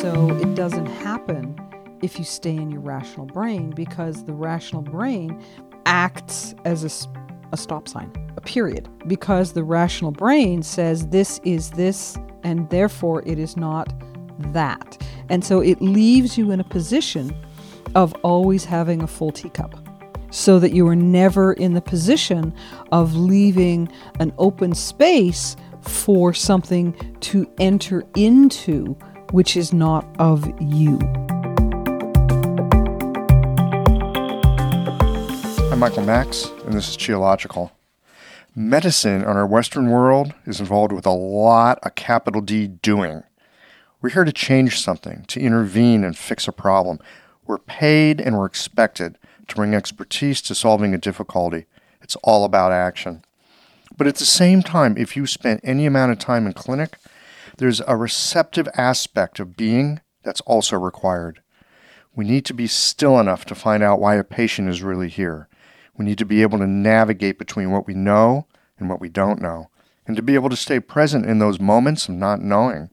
[0.00, 1.58] so it doesn't happen
[2.02, 5.42] if you stay in your rational brain because the rational brain
[5.86, 7.08] acts as a,
[7.52, 13.22] a stop sign, a period, because the rational brain says this is this and therefore
[13.26, 13.90] it is not
[14.52, 15.02] that.
[15.30, 17.34] And so it leaves you in a position
[17.94, 19.74] of always having a full teacup
[20.30, 22.54] so that you are never in the position
[22.92, 23.88] of leaving
[24.20, 28.96] an open space for something to enter into
[29.32, 30.98] which is not of you.
[35.72, 37.70] I'm Michael Max, and this is Qiological.
[38.54, 43.22] Medicine in our Western world is involved with a lot of capital D doing.
[44.00, 47.00] We're here to change something, to intervene and fix a problem.
[47.46, 49.18] We're paid and we're expected
[49.48, 51.66] to bring expertise to solving a difficulty.
[52.00, 53.22] It's all about action.
[53.96, 56.96] But at the same time, if you spent any amount of time in clinic,
[57.56, 61.40] there's a receptive aspect of being that's also required.
[62.14, 65.48] We need to be still enough to find out why a patient is really here.
[65.96, 68.46] We need to be able to navigate between what we know
[68.78, 69.70] and what we don't know,
[70.06, 72.90] and to be able to stay present in those moments of not knowing.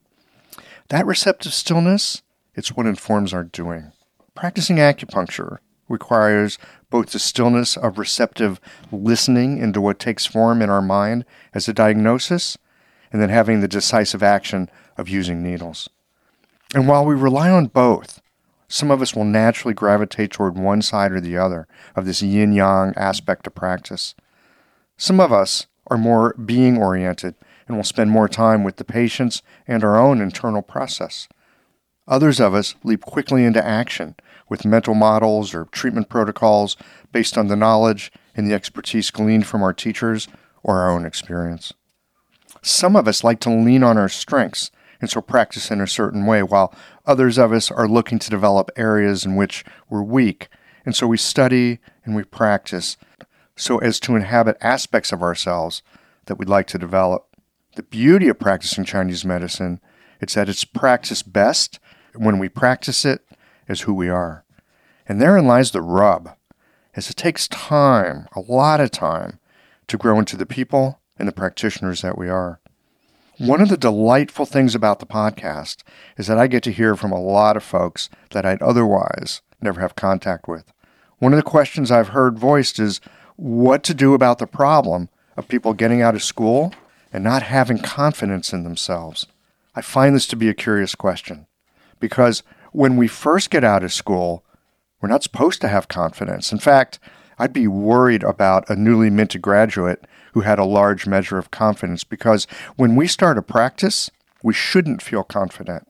[0.90, 2.22] That receptive stillness,
[2.56, 3.92] it's what informs our doing.
[4.36, 5.58] Practicing acupuncture
[5.90, 6.58] requires
[6.90, 8.60] both the stillness of receptive
[8.92, 12.58] listening into what takes form in our mind as a diagnosis,
[13.14, 15.88] and then having the decisive action of using needles.
[16.76, 18.22] And while we rely on both,
[18.68, 22.54] some of us will naturally gravitate toward one side or the other of this yin
[22.54, 24.16] yang aspect of practice.
[24.98, 27.36] Some of us are more being oriented
[27.68, 31.28] and will spend more time with the patients and our own internal process.
[32.08, 34.16] Others of us leap quickly into action
[34.50, 36.76] with mental models or treatment protocols
[37.12, 40.28] based on the knowledge and the expertise gleaned from our teachers
[40.64, 41.74] or our own experience.
[42.66, 44.72] Some of us like to lean on our strengths
[45.02, 46.74] and so practice in a certain way, while
[47.06, 50.48] others of us are looking to develop areas in which we're weak,
[50.86, 52.96] and so we study and we practice
[53.58, 55.84] so as to inhabit aspects of ourselves
[56.26, 57.36] that we'd like to develop.
[57.76, 59.82] The beauty of practicing Chinese medicine
[60.22, 61.80] is that it's practiced best
[62.16, 63.26] when we practice it
[63.68, 64.46] as who we are.
[65.06, 66.30] And therein lies the rub,
[66.96, 69.40] as it takes time, a lot of time,
[69.88, 72.60] to grow into the people and the practitioners that we are.
[73.40, 75.84] One of the delightful things about the podcast
[76.18, 79.82] is that I get to hear from a lot of folks that I'd otherwise never
[79.82, 80.72] have contact with.
[81.18, 83.02] One of the questions I've heard voiced is
[83.36, 86.74] what to do about the problem of people getting out of school
[87.12, 89.26] and not having confidence in themselves.
[89.76, 91.48] I find this to be a curious question
[92.00, 94.44] because when we first get out of school,
[95.02, 96.52] we're not supposed to have confidence.
[96.52, 97.00] In fact,
[97.40, 102.04] I'd be worried about a newly minted graduate who had a large measure of confidence
[102.04, 102.46] because
[102.76, 104.10] when we start a practice,
[104.44, 105.88] we shouldn't feel confident.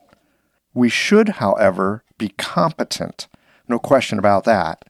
[0.72, 3.26] We should, however, be competent.
[3.68, 4.84] No question about that.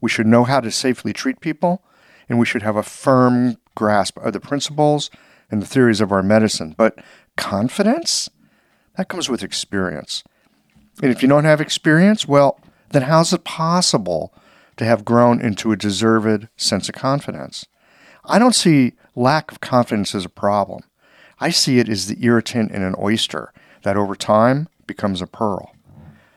[0.00, 1.82] We should know how to safely treat people,
[2.28, 5.10] and we should have a firm grasp of the principles
[5.50, 6.74] and the theories of our medicine.
[6.76, 6.98] But
[7.36, 8.28] confidence?
[8.96, 10.24] That comes with experience.
[11.02, 12.58] And if you don't have experience, well,
[12.90, 14.32] then how's it possible
[14.76, 17.66] to have grown into a deserved sense of confidence?
[18.26, 20.82] I don't see lack of confidence as a problem.
[21.38, 25.72] I see it as the irritant in an oyster that over time becomes a pearl.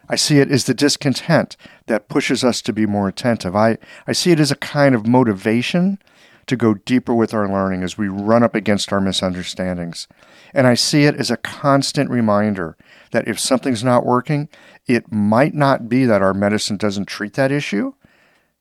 [0.07, 1.55] I see it as the discontent
[1.85, 3.55] that pushes us to be more attentive.
[3.55, 3.77] I,
[4.07, 5.99] I see it as a kind of motivation
[6.47, 10.07] to go deeper with our learning as we run up against our misunderstandings.
[10.51, 12.75] And I see it as a constant reminder
[13.11, 14.49] that if something's not working,
[14.87, 17.93] it might not be that our medicine doesn't treat that issue.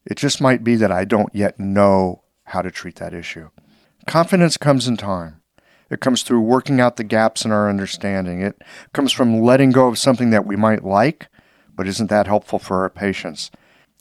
[0.05, 3.51] It just might be that I don't yet know how to treat that issue.
[4.07, 5.41] Confidence comes in time.
[5.91, 8.43] It comes through working out the gaps in our understanding.
[8.43, 11.29] It comes from letting go of something that we might like,
[11.75, 13.51] but isn't that helpful for our patients.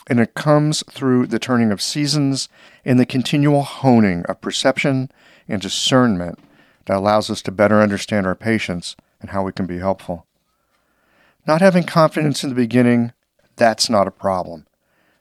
[0.10, 2.50] And it comes through the turning of seasons
[2.86, 5.12] and the continual honing of perception
[5.48, 6.40] and discernment
[6.86, 10.26] that allows us to better understand our patients and how we can be helpful.
[11.46, 13.14] Not having confidence in the beginning,
[13.56, 14.67] that's not a problem.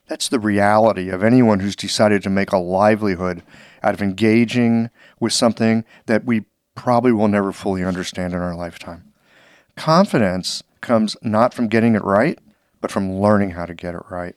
[0.07, 3.43] That's the reality of anyone who's decided to make a livelihood
[3.83, 6.45] out of engaging with something that we
[6.75, 9.13] probably will never fully understand in our lifetime.
[9.77, 12.39] Confidence comes not from getting it right,
[12.81, 14.37] but from learning how to get it right.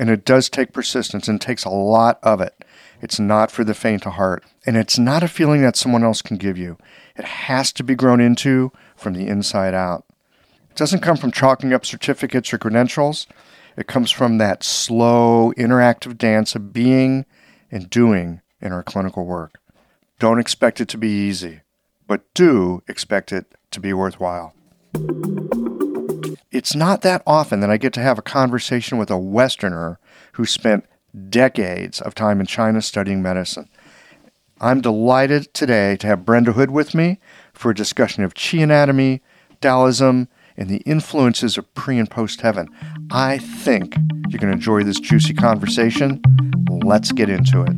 [0.00, 2.64] And it does take persistence and takes a lot of it.
[3.00, 4.44] It's not for the faint of heart.
[4.66, 6.78] And it's not a feeling that someone else can give you.
[7.16, 10.04] It has to be grown into from the inside out.
[10.70, 13.26] It doesn't come from chalking up certificates or credentials.
[13.78, 17.24] It comes from that slow, interactive dance of being
[17.70, 19.60] and doing in our clinical work.
[20.18, 21.60] Don't expect it to be easy,
[22.08, 24.52] but do expect it to be worthwhile.
[26.50, 30.00] It's not that often that I get to have a conversation with a Westerner
[30.32, 30.84] who spent
[31.30, 33.68] decades of time in China studying medicine.
[34.60, 37.20] I'm delighted today to have Brenda Hood with me
[37.52, 39.22] for a discussion of Qi anatomy,
[39.60, 40.26] Taoism,
[40.58, 42.68] and the influences of pre and post heaven.
[43.10, 43.96] I think
[44.28, 46.20] you're going to enjoy this juicy conversation.
[46.84, 47.72] Let's get into it.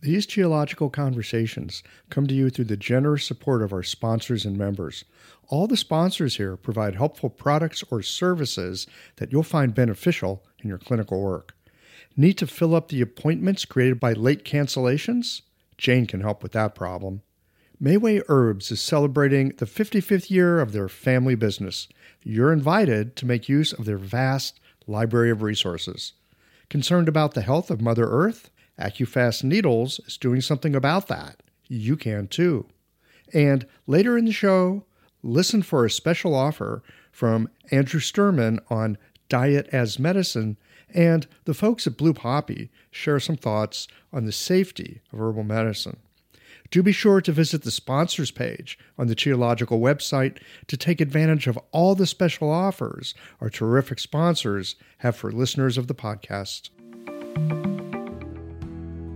[0.00, 5.04] These Qiological conversations come to you through the generous support of our sponsors and members.
[5.48, 10.78] All the sponsors here provide helpful products or services that you'll find beneficial in your
[10.78, 11.54] clinical work.
[12.16, 15.42] Need to fill up the appointments created by late cancellations?
[15.76, 17.20] Jane can help with that problem.
[17.80, 21.88] Mayway Herbs is celebrating the 55th year of their family business.
[22.22, 26.14] You're invited to make use of their vast library of resources.
[26.70, 28.48] Concerned about the health of Mother Earth?
[28.80, 31.42] AccuFast Needles is doing something about that.
[31.68, 32.66] You can too.
[33.34, 34.86] And later in the show,
[35.22, 36.82] listen for a special offer
[37.12, 38.96] from Andrew Sturman on
[39.28, 40.56] diet as medicine,
[40.94, 45.98] and the folks at Blue Poppy share some thoughts on the safety of herbal medicine.
[46.70, 51.46] Do be sure to visit the sponsors page on the Qiological website to take advantage
[51.46, 56.70] of all the special offers our terrific sponsors have for listeners of the podcast.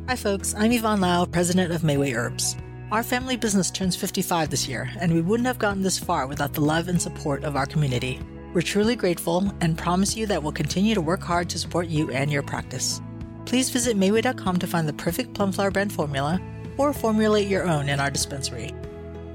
[0.08, 0.54] Hi, folks.
[0.56, 2.56] I'm Yvonne Lau, president of Mayway Herbs.
[2.90, 6.52] Our family business turns 55 this year, and we wouldn't have gotten this far without
[6.52, 8.20] the love and support of our community.
[8.52, 12.10] We're truly grateful and promise you that we'll continue to work hard to support you
[12.10, 13.00] and your practice.
[13.46, 16.40] Please visit Mayway.com to find the perfect plum flower brand formula
[16.80, 18.74] or formulate your own in our dispensary.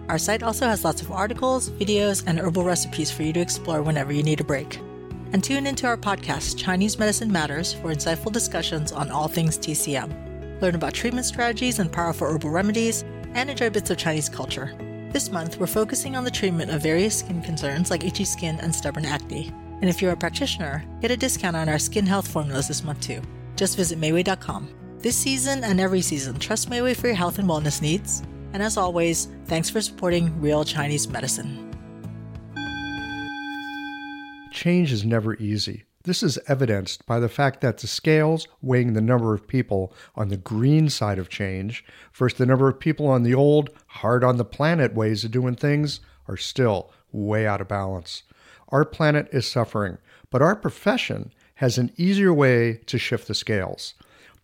[0.10, 3.82] Our site also has lots of articles, videos, and herbal recipes for you to explore
[3.82, 4.80] whenever you need a break.
[5.32, 10.26] And tune into our podcast, Chinese Medicine Matters, for insightful discussions on all things TCM
[10.62, 13.04] learn about treatment strategies and powerful herbal remedies,
[13.34, 14.74] and enjoy bits of Chinese culture.
[15.12, 18.74] This month, we're focusing on the treatment of various skin concerns like itchy skin and
[18.74, 19.52] stubborn acne.
[19.82, 23.02] And if you're a practitioner, get a discount on our skin health formulas this month
[23.02, 23.22] too.
[23.56, 24.85] Just visit Mayway.com.
[25.06, 28.24] This season and every season, trust Mayway for your health and wellness needs.
[28.54, 31.72] And as always, thanks for supporting real Chinese medicine.
[34.50, 35.84] Change is never easy.
[36.06, 40.30] This is evidenced by the fact that the scales weighing the number of people on
[40.30, 44.38] the green side of change versus the number of people on the old, hard on
[44.38, 48.24] the planet ways of doing things are still way out of balance.
[48.70, 50.00] Our planet is suffering,
[50.32, 53.94] but our profession has an easier way to shift the scales.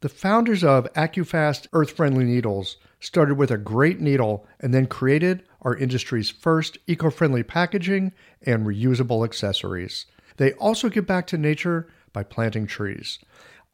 [0.02, 5.44] The founders of AccuFast Earth Friendly Needles started with a great needle and then created
[5.62, 8.12] our industry's first eco friendly packaging
[8.42, 10.08] and reusable accessories.
[10.38, 13.20] They also give back to nature by planting trees.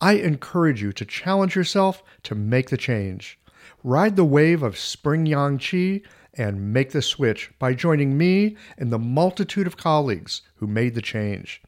[0.02, 3.40] I encourage you to challenge yourself to make the change.
[3.82, 6.02] Ride the wave of spring yang qi
[6.34, 11.02] and make the switch by joining me and the multitude of colleagues who made the
[11.02, 11.62] change.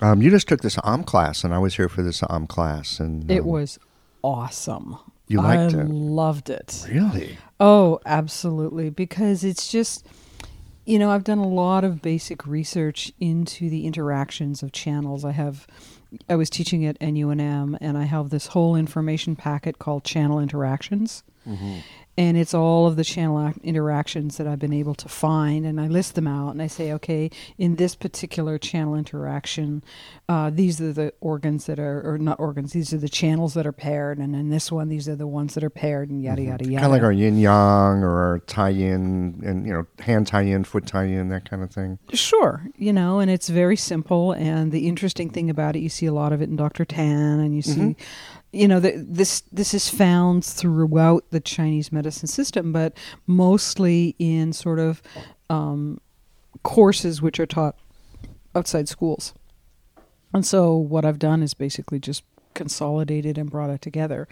[0.00, 2.98] Um, you just took this OM class, and I was here for this OM class.
[3.00, 3.78] and um, It was
[4.22, 4.96] awesome.
[5.32, 5.88] You liked I it.
[5.88, 6.86] loved it.
[6.90, 7.38] Really?
[7.58, 8.90] Oh, absolutely.
[8.90, 10.06] Because it's just,
[10.84, 15.24] you know, I've done a lot of basic research into the interactions of channels.
[15.24, 15.66] I have,
[16.28, 21.22] I was teaching at NUNM, and I have this whole information packet called Channel Interactions.
[21.46, 21.78] Mm-hmm.
[22.14, 25.80] And it's all of the channel ac- interactions that I've been able to find, and
[25.80, 29.82] I list them out, and I say, okay, in this particular channel interaction,
[30.28, 33.66] uh, these are the organs that are, or not organs, these are the channels that
[33.66, 36.42] are paired, and in this one, these are the ones that are paired, and yada
[36.42, 36.50] mm-hmm.
[36.50, 36.82] yada yada.
[36.82, 40.42] Kind of like our yin yang or our Tai Yin and, you know, hand Tai
[40.42, 41.98] Yin, foot Tai Yin, that kind of thing.
[42.12, 44.32] Sure, you know, and it's very simple.
[44.32, 46.84] And the interesting thing about it, you see a lot of it in Dr.
[46.84, 48.02] Tan, and you see, mm-hmm.
[48.52, 54.52] You know, the, this this is found throughout the Chinese medicine system, but mostly in
[54.52, 55.02] sort of
[55.48, 56.00] um,
[56.62, 57.76] courses which are taught
[58.54, 59.32] outside schools.
[60.34, 64.28] And so what I've done is basically just consolidated and brought it together.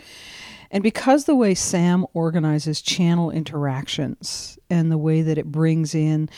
[0.70, 6.28] And because the way Sa'am organizes channel interactions and the way that it brings in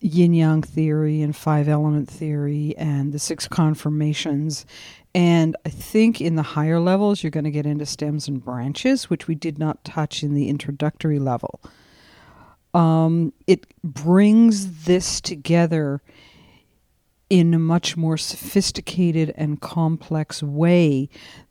[0.00, 4.66] yin yang theory and five element theory and the six conformations.
[5.16, 9.08] And I think in the higher levels, you're going to get into stems and branches,
[9.08, 11.58] which we did not touch in the introductory level.
[12.74, 16.02] Um, it brings this together
[17.30, 21.08] in a much more sophisticated and complex way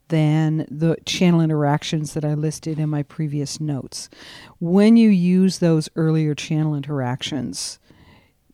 [0.10, 4.12] than the channel interactions that I listed in my previous notes.
[4.60, 7.80] When you use those earlier channel interactions,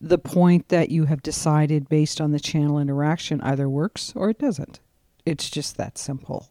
[0.00, 4.38] the point that you have decided based on the channel interaction either works or it
[4.38, 4.80] doesn't.
[5.24, 6.50] It's just that simple.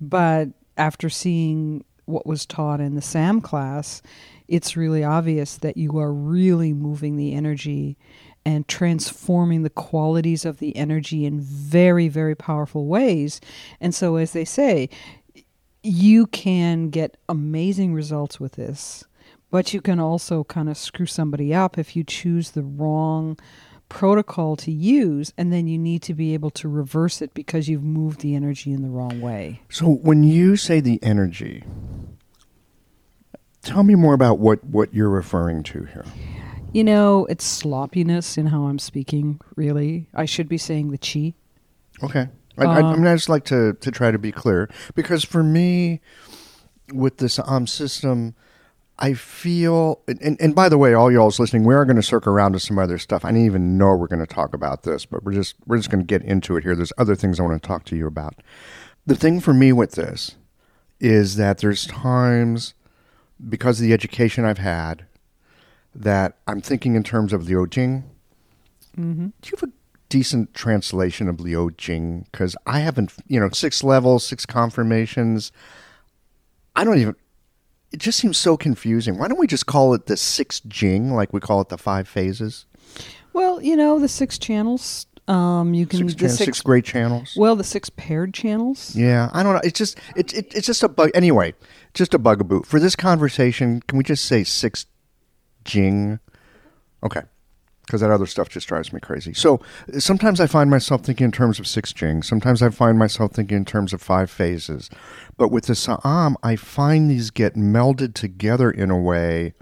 [0.00, 4.02] But after seeing what was taught in the SAM class,
[4.48, 7.96] it's really obvious that you are really moving the energy
[8.44, 13.40] and transforming the qualities of the energy in very, very powerful ways.
[13.80, 14.88] And so, as they say,
[15.82, 19.04] you can get amazing results with this,
[19.50, 23.36] but you can also kind of screw somebody up if you choose the wrong
[23.88, 27.84] protocol to use, and then you need to be able to reverse it because you've
[27.84, 29.60] moved the energy in the wrong way.
[29.70, 31.64] So when you say the energy,
[33.62, 36.04] tell me more about what, what you're referring to here.
[36.72, 40.08] You know, it's sloppiness in how I'm speaking, really.
[40.14, 41.34] I should be saying the chi.
[42.04, 42.28] Okay.
[42.58, 45.24] I, I, I Um, mean, I just like to, to try to be clear because
[45.24, 46.00] for me,
[46.92, 48.34] with this um system,
[48.98, 52.32] I feel, and, and, by the way, all y'all's listening, we are going to circle
[52.32, 53.26] around to some other stuff.
[53.26, 55.90] I didn't even know we're going to talk about this, but we're just we're just
[55.90, 56.74] going to get into it here.
[56.74, 58.36] There's other things I want to talk to you about.
[59.04, 60.36] The thing for me with this
[60.98, 62.72] is that there's times
[63.46, 65.04] because of the education I've had
[65.94, 68.04] that I'm thinking in terms of Liu Jing.
[68.98, 69.26] Mm-hmm.
[69.26, 69.72] Do you have a
[70.08, 72.26] decent translation of Liu Jing?
[72.32, 75.52] Because I haven't, you know, six levels, six conformations.
[76.74, 77.16] I don't even.
[77.92, 79.18] It just seems so confusing.
[79.18, 82.08] Why don't we just call it the six Jing, like we call it the five
[82.08, 82.66] phases?
[83.32, 85.06] Well, you know, the six channels.
[85.28, 87.34] Um, you can Six, the chan- six, six great channels.
[87.36, 88.94] well, the six paired channels.
[88.94, 89.60] Yeah, I don't know.
[89.64, 91.10] It's just it, it it's just a bug.
[91.14, 91.54] Anyway,
[91.94, 93.82] just a bugaboo for this conversation.
[93.88, 94.86] Can we just say six
[95.64, 96.20] Jing?
[97.02, 97.22] Okay,
[97.86, 99.32] because that other stuff just drives me crazy.
[99.32, 99.60] So
[99.98, 102.22] sometimes I find myself thinking in terms of six Jing.
[102.22, 104.90] Sometimes I find myself thinking in terms of five phases.
[105.36, 109.54] But with the Sa'am, I find these get melded together in a way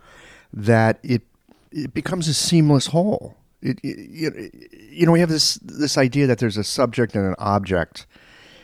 [0.52, 1.22] that it
[1.70, 3.36] it becomes a seamless whole.
[3.60, 4.54] It, it,
[4.90, 8.06] you- know, we have this this idea that there's a subject and an object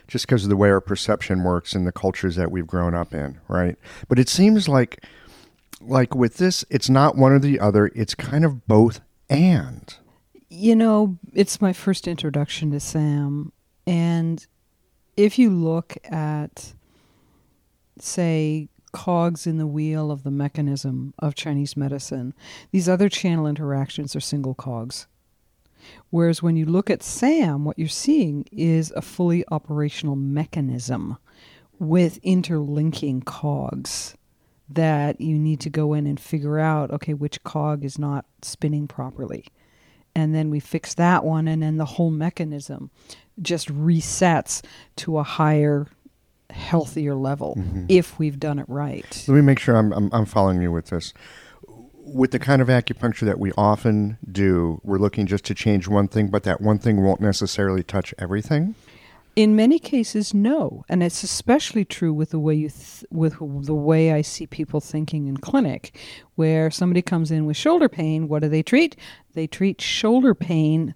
[0.09, 3.13] just because of the way our perception works in the cultures that we've grown up
[3.15, 3.77] in, right?
[4.09, 5.05] But it seems like
[5.81, 7.91] like with this, it's not one or the other.
[7.95, 9.01] It's kind of both
[9.31, 9.95] and.
[10.51, 13.53] You know, it's my first introduction to Sa'am,
[13.87, 14.45] and
[15.17, 16.75] if you look at,
[17.99, 22.35] say, cogs in the wheel of the mechanism of Chinese medicine,
[22.73, 25.07] these other channel interactions are single cogs.
[26.11, 31.17] Whereas when you look at SAM, what you're seeing is a fully operational mechanism
[31.79, 34.15] with interlinking cogs
[34.71, 38.87] that you need to go in and figure out okay, which cog is not spinning
[38.89, 39.47] properly.
[40.15, 42.91] And then we fix that one, and then the whole mechanism
[43.41, 44.63] just resets
[44.97, 45.87] to a higher,
[46.51, 47.87] healthier level mm-hmm.
[47.89, 49.25] if we've done it right.
[49.29, 51.13] Let me make sure I'm, I'm I'm following you with this.
[52.03, 56.09] With the kind of acupuncture that we often do, we're looking just to change one
[56.09, 58.75] thing, but that one thing won't necessarily touch everything.
[59.41, 63.75] In many cases, no, and it's especially true with the way you th- with the
[63.75, 65.97] way I see people thinking in clinic,
[66.35, 68.29] where somebody comes in with shoulder pain.
[68.29, 68.97] What do they treat?
[69.33, 70.95] They treat shoulder pain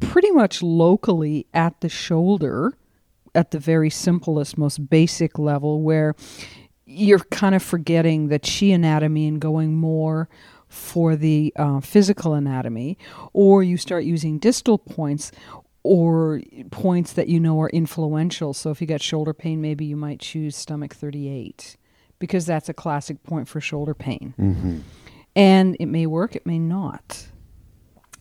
[0.00, 2.76] pretty much locally at the shoulder,
[3.32, 6.16] at the very simplest, most basic level, where
[6.86, 10.28] you're kind of forgetting the chi anatomy and going more
[10.66, 12.98] for the uh, physical anatomy,
[13.32, 15.30] or you start using distal points
[15.84, 18.52] or points that you know are influential.
[18.54, 21.76] So if you got shoulder pain, maybe you might choose stomach 38
[22.18, 24.34] because that's a classic point for shoulder pain.
[24.38, 24.78] Mm-hmm.
[25.36, 27.28] And it may work, it may not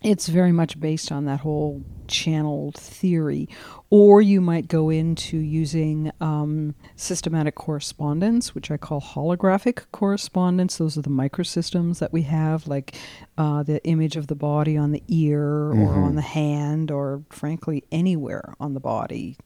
[0.03, 3.47] it's very much based on that whole channeled theory.
[3.89, 10.77] Or you might go into using um, systematic correspondence, which I call holographic correspondence.
[10.77, 12.95] Those are the microsystems that we have, like
[13.37, 15.81] uh, the image of the body on the ear mm-hmm.
[15.81, 19.37] or on the hand, or frankly, anywhere on the body.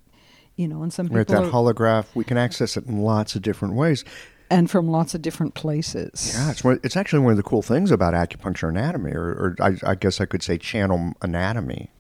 [0.56, 1.18] You know, and some people.
[1.18, 4.04] Right, that are, holograph, we can access it in lots of different ways
[4.50, 6.34] and from lots of different places.
[6.36, 9.56] Yeah, it's, one, it's actually one of the cool things about acupuncture anatomy, or, or
[9.60, 11.92] I, I, guess I could say channel anatomy.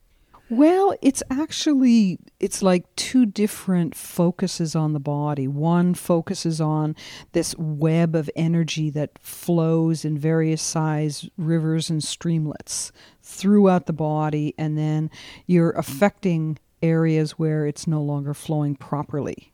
[0.49, 5.45] Well, it's actually it's like two different focuses on the body.
[5.45, 6.95] One focuses on
[7.33, 14.53] this web of energy that flows in various size rivers and streamlets throughout the body,
[14.57, 15.11] and then
[15.47, 19.51] you're affecting areas where it's no longer flowing properly.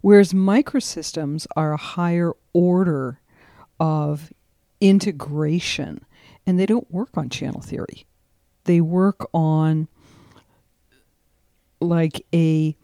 [0.00, 3.20] Whereas microsystems are a higher order
[3.80, 4.32] of
[4.80, 6.04] integration
[6.46, 8.06] and they don't work on channel theory.
[8.64, 9.88] They work on
[11.80, 12.76] like a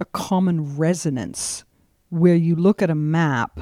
[0.00, 1.64] a common resonance
[2.10, 3.58] where you look at a map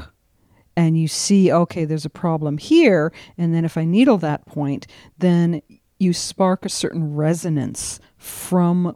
[0.77, 4.87] and you see okay there's a problem here and then if I needle that point
[5.19, 5.63] then
[5.99, 8.95] you spark a certain resonance from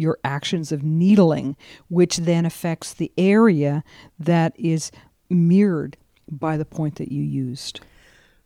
[0.00, 1.56] your actions of needling,
[1.88, 3.84] which then affects the area
[4.18, 4.90] that is
[5.28, 5.96] mirrored
[6.28, 7.80] by the point that you used.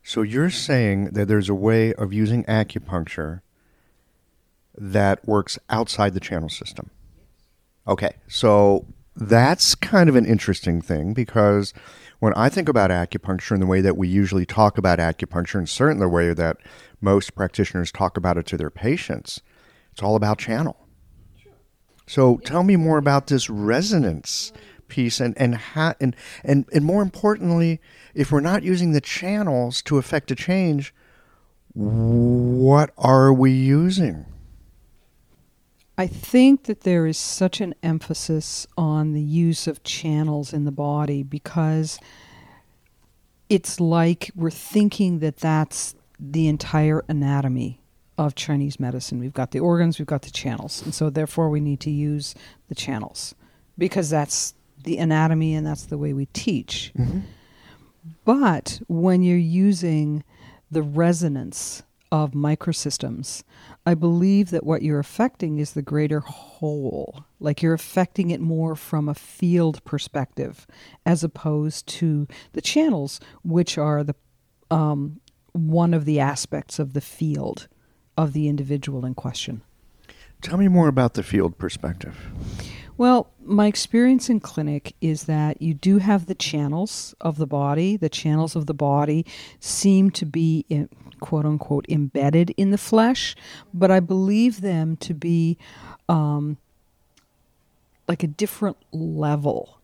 [0.02, 3.40] So you're saying that there's a way of using acupuncture
[4.76, 6.90] that works outside the channel system.
[7.86, 11.72] Okay, so that's kind of an interesting thing because
[12.18, 15.68] when I think about acupuncture and the way that we usually talk about acupuncture, and
[15.68, 16.56] certainly the way that
[17.00, 19.42] most practitioners talk about it to their patients,
[19.92, 20.83] it's all about channel.
[22.06, 24.52] So tell me more about this resonance
[24.88, 26.14] piece and and ha- and,
[26.44, 27.80] and and more importantly,
[28.14, 30.94] if we're not using the channels to affect a change,
[31.74, 34.26] what are we using?
[35.96, 40.72] I think that there is such an emphasis on the use of channels in the
[40.72, 42.00] body because
[43.48, 47.83] it's like we're thinking that that's the entire anatomy
[48.16, 49.18] of Chinese medicine.
[49.18, 50.82] We've got the organs, we've got the channels.
[50.82, 52.34] And so, therefore, we need to use
[52.68, 53.34] the channels
[53.76, 56.92] because that's the anatomy and that's the way we teach.
[56.96, 57.20] Mm-hmm.
[58.24, 60.24] But when you're using
[60.70, 63.42] the resonance of microsystems,
[63.86, 67.24] I believe that what you're affecting is the greater whole.
[67.40, 70.66] Like you're affecting it more from a field perspective
[71.04, 74.14] as opposed to the channels, which are the
[74.70, 75.20] um,
[75.52, 77.68] one of the aspects of the field
[78.16, 79.62] of the individual in question.
[80.40, 82.16] Tell me more about the field perspective.
[82.96, 87.96] Well, my experience in clinic is that you do have the channels of the body.
[87.96, 89.26] The channels of the body
[89.58, 93.34] seem to be, in, quote unquote, embedded in the flesh,
[93.72, 95.58] but I believe them to be
[96.08, 96.58] um,
[98.06, 99.80] like a different level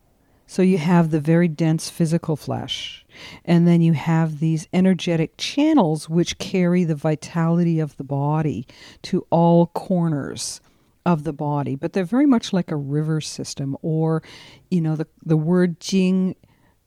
[0.51, 3.07] so you have the very dense physical flesh,
[3.45, 8.67] and then you have these energetic channels which carry the vitality of the body
[9.03, 10.61] to all corners
[11.07, 11.77] of the body.
[11.77, 14.25] But they're very much like a river system, or,
[14.73, 16.35] you know, the, the word jing,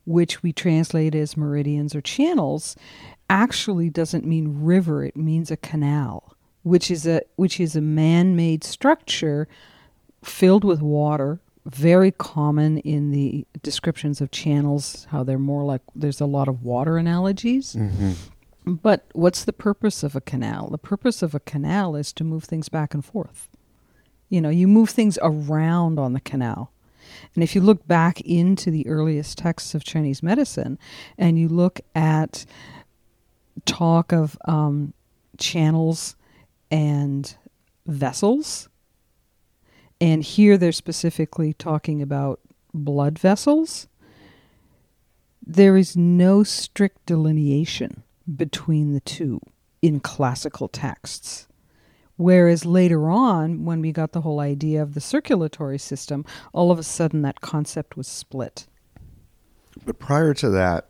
[0.03, 2.75] which we translate as meridians or channels,
[3.29, 8.65] actually doesn't mean river, it means a canal, which is a which is a man-made
[8.65, 9.47] structure
[10.21, 16.21] filled with water very common in the descriptions of channels, how they're more like there's
[16.21, 17.73] a lot of water analogies.
[17.73, 18.11] Mm-hmm.
[18.65, 20.69] But what's the purpose of a canal?
[20.69, 23.49] The purpose of a canal is to move things back and forth.
[24.29, 26.71] You know, you move things around on the canal.
[27.35, 30.79] And if you look back into the earliest texts of Chinese medicine
[31.17, 32.45] and you look at
[33.65, 34.93] talk of um,
[35.37, 36.15] channels
[36.71, 37.35] and
[37.85, 38.69] vessels,
[40.03, 42.41] and here they're specifically talking about
[42.73, 43.87] blood vessels.
[45.41, 48.03] There is no strict delineation
[48.35, 49.39] between the two
[49.81, 51.47] in classical texts.
[52.17, 56.77] Whereas later on, when we got the whole idea of the circulatory system, all of
[56.77, 58.67] a sudden that concept was split.
[59.85, 60.89] But prior to that,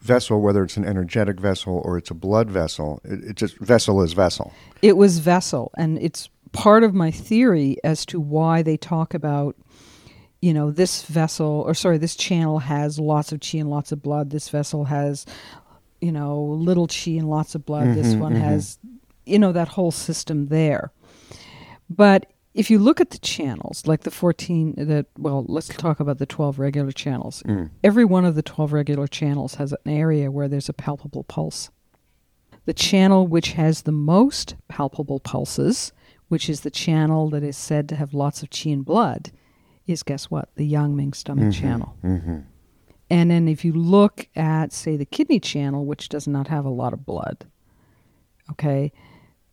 [0.00, 4.02] vessel, whether it's an energetic vessel or it's a blood vessel, it, it just vessel
[4.02, 4.52] is vessel.
[4.82, 9.56] It was vessel, and it's part of my theory as to why they talk about
[10.40, 14.00] you know, this vessel, or sorry, this channel has lots of chi and lots of
[14.02, 14.30] blood.
[14.30, 15.26] This vessel has,
[16.00, 17.88] you know, little chi and lots of blood.
[17.96, 18.40] this Mhm, one mhm.
[18.40, 18.78] has,
[19.26, 20.92] you know, that whole system there.
[21.90, 26.18] But if you look at the channels, like the 14, that, well, let's talk about
[26.18, 27.42] the 12 regular channels.
[27.44, 27.70] Mm.
[27.82, 31.70] Every one of the 12 regular channels has an area where there's a palpable pulse.
[32.64, 35.92] The channel which has the most palpable pulses,
[36.28, 39.30] which is the channel that is said to have lots of qi and blood,
[39.86, 40.50] is guess what?
[40.56, 41.96] The Yang Ming stomach channel.
[42.04, 42.40] Mm-hmm.
[43.10, 46.70] And then if you look at, say, the kidney channel, which does not have a
[46.70, 47.46] lot of blood,
[48.50, 48.92] okay,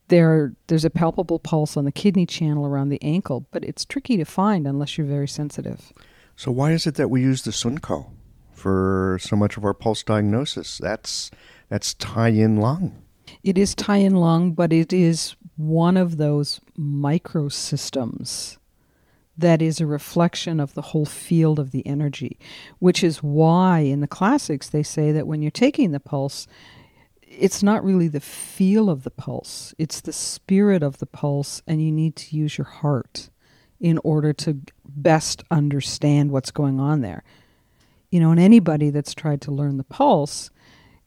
[0.10, 4.18] there there's a palpable pulse on the kidney channel around the ankle, but it's tricky
[4.18, 5.94] to find unless you're very sensitive.
[6.36, 8.12] So why is it that we use the Sun Cunkou
[8.52, 10.78] for so much of our pulse diagnosis?
[10.78, 11.32] That's
[11.70, 13.05] that's Tai Yin lung.
[13.44, 18.58] It is Tai Yin Lung, but it is one of those microsystems
[19.38, 22.40] that is a reflection of the whole field of the energy,
[22.80, 26.48] which is why in the classics they say that when you're taking the pulse,
[27.22, 31.84] it's not really the feel of the pulse, it's the spirit of the pulse, and
[31.84, 33.30] you need to use your heart
[33.80, 37.24] in order to best understand what's going on there.
[38.10, 40.50] You know, and anybody that's tried to learn the pulse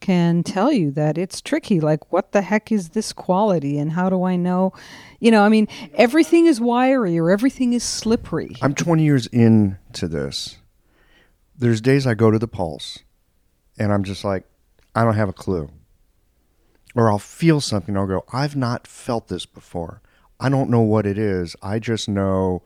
[0.00, 1.80] can tell you that it's tricky.
[1.80, 4.72] Like, what the heck is this quality, and how do I know?
[5.20, 8.56] You know, I mean, everything is wiry or everything is slippery.
[8.62, 10.58] I'm 20 years into this.
[11.56, 13.00] There's days I go to the pulse
[13.78, 14.44] and I'm just like,
[14.94, 15.70] I don't have a clue.
[16.94, 17.96] Or I'll feel something.
[17.96, 20.00] I'll go, I've not felt this before.
[20.40, 21.56] I don't know what it is.
[21.62, 22.62] I just know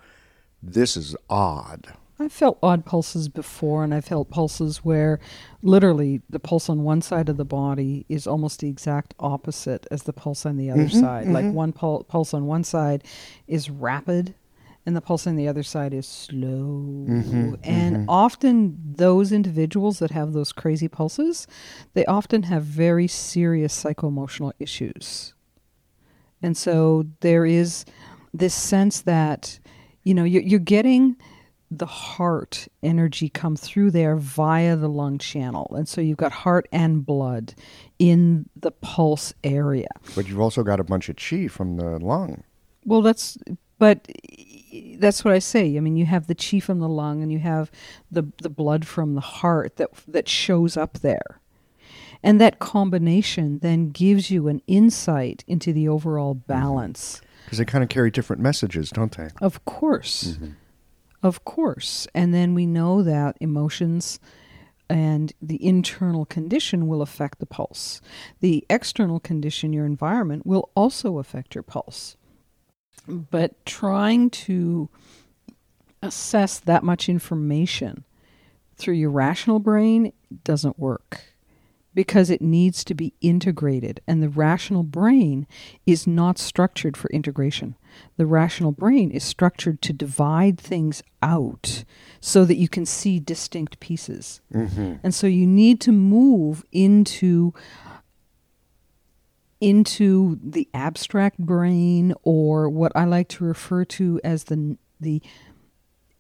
[0.63, 1.95] this is odd.
[2.23, 5.19] I've felt odd pulses before, and I've felt pulses where
[5.63, 10.05] literally the pulse on one side of the body is almost the exact opposite as
[10.05, 11.27] the pulse on the other Mhm, side.
[11.29, 11.53] Like mhm.
[11.53, 13.03] one pul- pulse on one side
[13.49, 14.35] is rapid,
[14.87, 17.07] and the pulse on the other side is slow.
[17.09, 18.05] Mhm, and mhm.
[18.09, 21.47] often those individuals that have those crazy pulses,
[21.95, 25.35] they often have very serious psycho-emotional issues.
[26.41, 27.85] And so there is
[28.35, 29.59] this sense that,
[30.03, 31.17] you know, you're, you're getting
[31.79, 35.73] the heart energy come through there via the lung channel.
[35.75, 37.55] And so you've got heart and blood
[37.99, 39.89] in the pulse area.
[40.15, 42.45] But you've also got a bunch of chi from the lung.
[42.85, 43.39] Well, that's,
[43.79, 44.07] but
[44.99, 45.77] that's what I say.
[45.77, 47.71] I mean, you have the chi from the lung and you have
[48.11, 51.41] the, the blood from the heart that, that shows up there.
[52.23, 56.53] And that combination then gives you an insight into the overall mm-hmm.
[56.53, 57.23] balance.
[57.47, 59.29] Because they kind of carry different messages, don't they?
[59.41, 60.35] Of course.
[60.35, 60.51] Mm-hmm.
[61.23, 62.09] Of course.
[62.15, 64.19] And then we know that emotions
[64.89, 68.01] and the internal condition will affect the pulse.
[68.41, 72.17] The external condition, your environment, will also affect your pulse.
[73.07, 74.91] But trying to
[76.03, 78.05] assess that much information
[78.77, 80.13] through your rational brain
[80.45, 81.32] doesn't work
[81.95, 84.01] because it needs to be integrated.
[84.07, 85.47] And the rational brain
[85.87, 87.77] is not structured for integration.
[88.17, 91.85] The rational brain is structured to divide things out
[92.21, 94.41] so that you can see distinct pieces.
[94.53, 94.95] Mm-hmm.
[95.03, 97.53] And so you need to move into
[99.61, 105.23] into the abstract brain or what I like to refer to as the the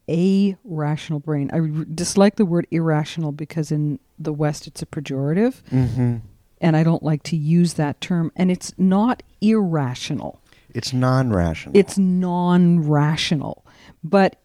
[0.09, 1.51] a rational brain.
[1.53, 6.17] I r- dislike the word irrational because in the West it's a pejorative, Mm-hmm.
[6.61, 8.33] and I don't like to use that term.
[8.37, 10.41] And it's not irrational,
[10.75, 11.77] It's non-rational.
[11.77, 13.65] it's non rational.
[14.05, 14.37] But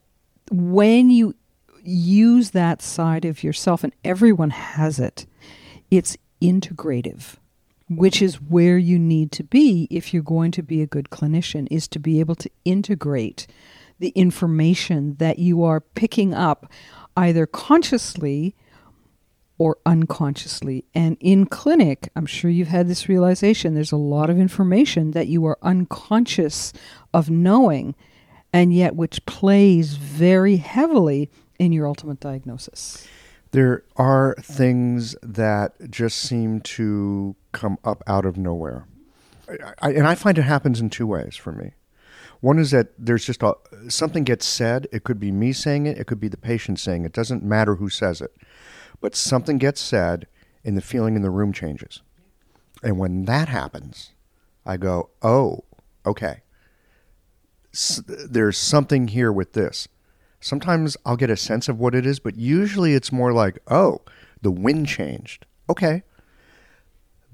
[0.51, 1.35] when you
[1.83, 5.25] use that side of yourself, and everyone has it,
[5.91, 7.35] it's integrative.
[7.89, 11.69] Which is where you need to be if you're going to be a good clinician,
[11.71, 13.47] is to be able to integrate
[13.99, 16.71] the information that you are picking up
[17.15, 18.55] either consciously
[19.57, 20.85] or unconsciously.
[20.93, 25.27] And in clinic, I'm sure you've had this realization there's a lot of information that
[25.27, 26.73] you are unconscious
[27.13, 27.95] of knowing,
[28.53, 33.07] and yet which plays very heavily in your ultimate diagnosis.
[33.51, 38.85] There are things that just seem to come up out of nowhere.
[39.81, 41.71] I, and I find it happens in two ways for me.
[42.41, 43.55] One is that there's just a,
[43.89, 44.87] something gets said.
[44.91, 47.07] It could be me saying it, it could be the patient saying it.
[47.07, 48.35] It doesn't matter who says it.
[49.01, 50.27] But something gets said
[50.63, 52.01] and the feeling in the room changes.
[52.83, 54.11] And when that happens,
[54.65, 55.63] I go, oh,
[56.05, 56.41] okay.
[57.73, 59.87] S- there's something here with this.
[60.39, 64.01] Sometimes I'll get a sense of what it is, but usually it's more like, oh,
[64.41, 65.45] the wind changed.
[65.69, 66.03] Okay.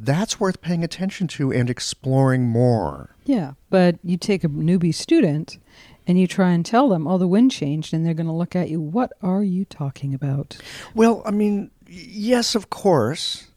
[0.06, 3.16] That's worth paying attention to and exploring more.
[3.26, 5.58] Yeah, but you take a newbie student
[6.06, 8.56] and you try and tell them, oh, the wind changed, and they're going to look
[8.56, 10.58] at you, what are you talking about?
[10.94, 13.48] Well, I mean, yes, of course.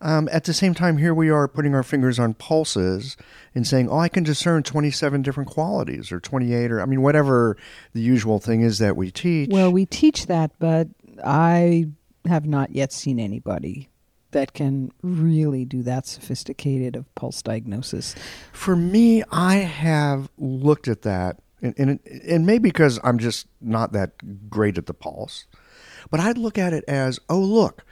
[0.00, 3.16] Um, at the same time, here we are putting our fingers on pulses
[3.54, 7.56] and saying, oh, I can discern 27 different qualities or 28 or, I mean, whatever
[7.94, 9.48] the usual thing is that we teach.
[9.50, 10.88] Well, we teach that, but
[11.24, 11.86] I
[12.26, 13.88] have not yet seen anybody
[14.36, 18.14] that can really do that sophisticated of pulse diagnosis.
[18.52, 23.92] For me, I have looked at that, and, and, and maybe because I'm just not
[23.92, 25.46] that great at the pulse,
[26.10, 27.82] but I'd look at it as, oh, look,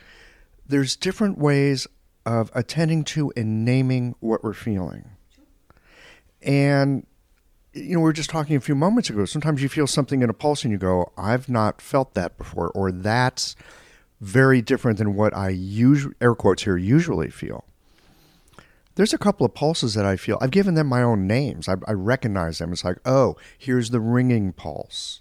[0.67, 1.87] there's different ways
[2.27, 5.13] of attending to and naming what we're feeling.
[6.43, 7.07] And
[7.73, 9.25] you know, we were just talking a few moments ago.
[9.25, 12.71] Sometimes you feel something in a pulse and you go, I've not felt that before,
[12.71, 13.57] or that's
[14.21, 17.65] very different than what I usually, air quotes here, usually feel.
[18.97, 20.39] There's a couple of pulses that I feel.
[20.41, 21.69] I've given them my own names.
[21.69, 22.73] I, I recognize them.
[22.73, 25.21] It's like, oh, here's the ringing pulse,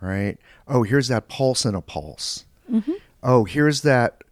[0.00, 0.36] right?
[0.66, 2.44] Oh, here's that pulse in a pulse.
[2.70, 2.94] Mm-hmm.
[3.22, 4.22] Oh, here's that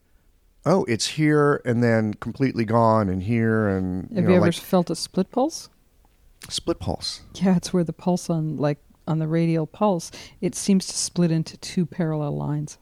[0.66, 4.46] oh, it's here and then completely gone and here and you have know, you ever
[4.46, 5.68] like felt a split pulse?
[6.48, 7.22] split pulse.
[7.34, 11.30] Yeah, it's where the pulse on like on the radial pulse, it seems to split
[11.30, 12.78] into two parallel lines.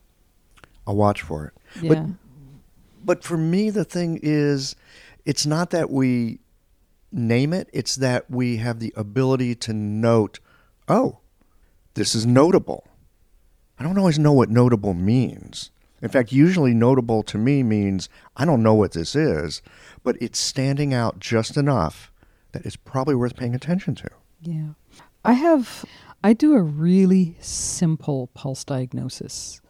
[0.87, 1.83] I'll watch for it.
[1.83, 1.89] Yeah.
[1.89, 2.07] But
[3.05, 4.77] but for me the thing is
[5.25, 6.41] it's not that we
[7.13, 10.41] name it, it's that we have the ability to note,
[10.89, 11.19] oh,
[11.95, 12.85] this is notable.
[13.79, 15.71] I don't always know what notable means.
[16.01, 19.63] In fact, usually notable to me means I don't know what this is,
[20.03, 22.11] but it's standing out just enough
[22.53, 24.09] that it's probably worth paying attention to.
[24.41, 24.71] Yeah.
[25.25, 25.85] I have
[26.25, 29.61] I do a really simple pulse diagnosis.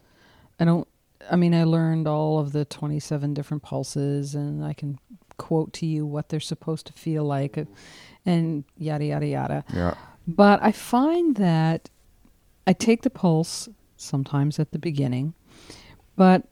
[0.59, 0.88] I don't
[1.30, 4.98] I mean I learned all of the 27 different pulses and I can
[5.38, 7.56] quote to you what they're supposed to feel like
[8.26, 9.64] and yada yada yada.
[9.72, 9.94] Yeah.
[10.26, 11.90] But I find that
[12.66, 15.35] I take the pulse sometimes at the beginning,
[16.16, 16.44] but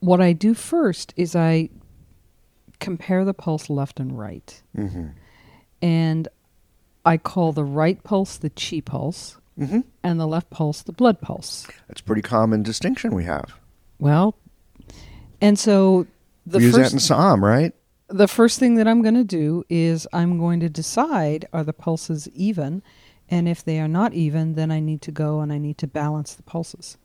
[0.00, 1.70] what I do first is I
[2.80, 4.62] compare the pulse left and right.
[4.76, 5.06] Mm-hmm.
[5.80, 6.28] And
[7.04, 9.80] I call the right pulse the chi pulse Mm-hmm.
[10.02, 11.66] and the left pulse the blood pulse.
[11.88, 13.58] That's a pretty common distinction we have.
[13.98, 14.36] Well,
[15.40, 16.06] and so
[16.46, 17.72] the use that first in Sa'am, right?
[18.08, 21.72] the first thing that I'm going to do is I'm going to decide are the
[21.72, 22.82] pulses even,
[23.28, 25.86] and if they are not even, then I need to go and I need to
[25.88, 26.98] balance the pulses.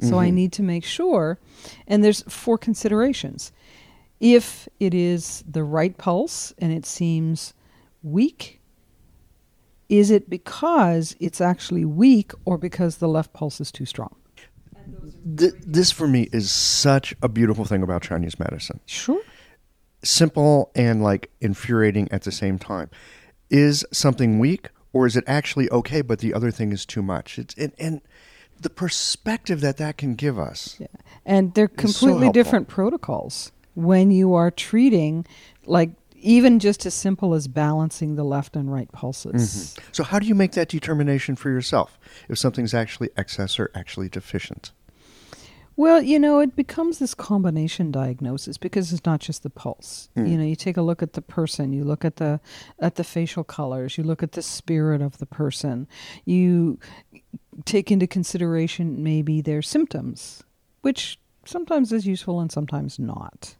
[0.00, 0.34] So I Mhm.
[0.34, 1.38] need to make sure,
[1.86, 3.52] and there's four considerations.
[4.20, 7.52] If it is the right pulse and it seems
[8.02, 8.60] weak,
[9.88, 14.14] is it because it's actually weak or because the left pulse is too strong?
[15.24, 18.80] Th- this for me is such a beautiful thing about Chinese medicine.
[18.86, 19.20] Sure.
[20.02, 22.90] Simple and like infuriating at the same time.
[23.50, 27.38] Is something weak or is it actually okay but the other thing is too much?
[27.38, 28.00] It's and, and
[28.60, 30.76] the perspective that that can give us.
[30.78, 30.86] Yeah.
[31.24, 35.26] And they're It's so completely different protocols when you are treating,
[35.66, 39.76] like, even just as simple as balancing the left and right pulses.
[39.76, 39.88] Mm-hmm.
[39.92, 44.08] So how do you make that determination for yourself if something's actually excess or actually
[44.08, 44.72] deficient?
[45.76, 50.08] Well, you know, it becomes this combination diagnosis because it's not just the pulse.
[50.16, 50.30] Mm.
[50.30, 52.40] You know, you take a look at the person, you look at the
[52.78, 55.88] at the facial colors, you look at the spirit of the person.
[56.24, 56.78] You
[57.64, 60.44] take into consideration maybe their symptoms,
[60.82, 63.56] which sometimes is useful and sometimes not.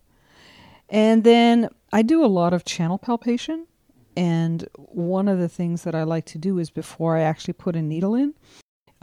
[0.88, 3.66] And then I do a lot of channel palpation.
[4.16, 7.74] And one of the things that I like to do is before I actually put
[7.74, 8.34] a needle in,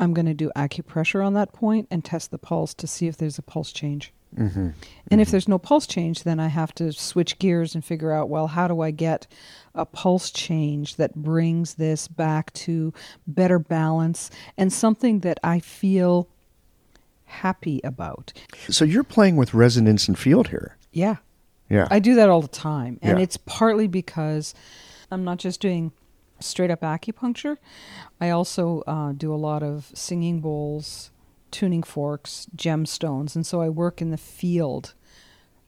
[0.01, 3.15] I'm going to do acupressure on that point and test the pulse to see if
[3.17, 4.11] there's a pulse change.
[4.35, 4.69] Mm-hmm.
[5.11, 8.29] And if there's no pulse change, then I have to switch gears and figure out
[8.29, 9.27] well, how do I get
[9.75, 12.93] a pulse change that brings this back to
[13.27, 16.27] better balance and something that I feel
[17.25, 18.33] happy about?
[18.69, 20.77] So you're playing with resonance and field here.
[20.91, 21.17] Yeah.
[21.69, 21.87] Yeah.
[21.91, 22.99] I do that all the time.
[23.01, 23.23] And Yeah.
[23.23, 24.53] it's partly because
[25.11, 25.91] I'm not just doing
[26.41, 27.57] straight up acupuncture,
[28.19, 31.11] I also uh, do a lot of singing bowls,
[31.51, 33.35] tuning forks, gemstones.
[33.35, 34.93] And so I work in the field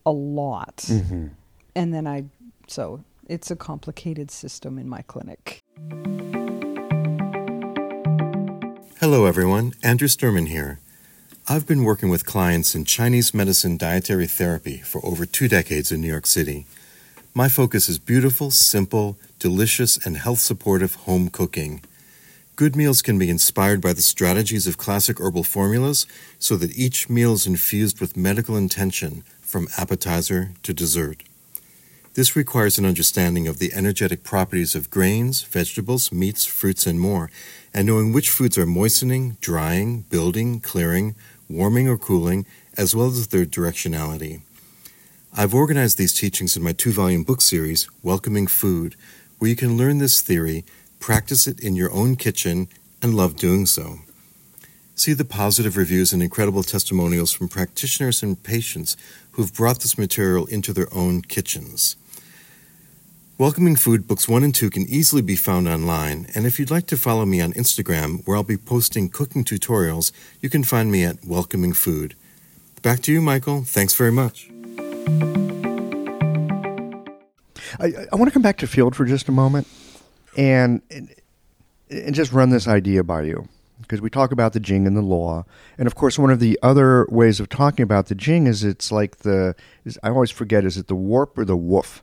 [0.06, 0.78] a lot.
[0.78, 1.28] mm-hmm.
[1.76, 2.26] And then I,
[2.68, 5.60] so it's a complicated system in my clinic.
[9.00, 9.74] Hello, everyone.
[9.84, 10.80] Andrew Sturman here.
[11.48, 16.00] I've been working with clients in Chinese medicine dietary therapy for over two decades in
[16.00, 16.66] New York City.
[17.36, 21.82] My focus is beautiful, simple, delicious, and health supportive home cooking.
[22.56, 26.06] Good meals can be inspired by the strategies of classic herbal formulas
[26.38, 31.24] so that each meal is infused with medical intention from appetizer to dessert.
[32.14, 37.32] This requires an understanding of the energetic properties of grains, vegetables, meats, fruits, and more,
[37.74, 41.16] and knowing which foods are moistening, drying, building, clearing,
[41.50, 42.46] warming, or cooling,
[42.78, 44.42] as well as their directionality.
[45.36, 48.96] I've organized these teachings in my two volume book series, Welcoming Food,
[49.40, 50.64] where you can learn this theory,
[51.00, 52.68] practice it in your own kitchen,
[53.02, 53.98] and love doing so.
[54.94, 58.96] See the positive reviews and incredible testimonials from practitioners and patients
[59.32, 61.96] who've brought this material into their own kitchens.
[63.40, 66.86] Welcoming Food Books 1 and 2 can easily be found online, and if you'd like
[66.88, 71.04] to follow me on Instagram, where I'll be posting cooking tutorials, you can find me
[71.04, 72.14] at Welcoming Food.
[72.84, 73.64] Back to you, Michael.
[73.64, 74.53] Thanks very much.
[77.80, 79.68] I, I want to come back to field for just a moment
[80.38, 80.82] and,
[81.90, 83.48] and just run this idea by you
[83.82, 85.44] because we talk about the jing and the luo
[85.78, 88.94] and of course one of the other ways of talking about the jing is it's
[88.94, 92.02] like the is, i always forget is it the warp or the woof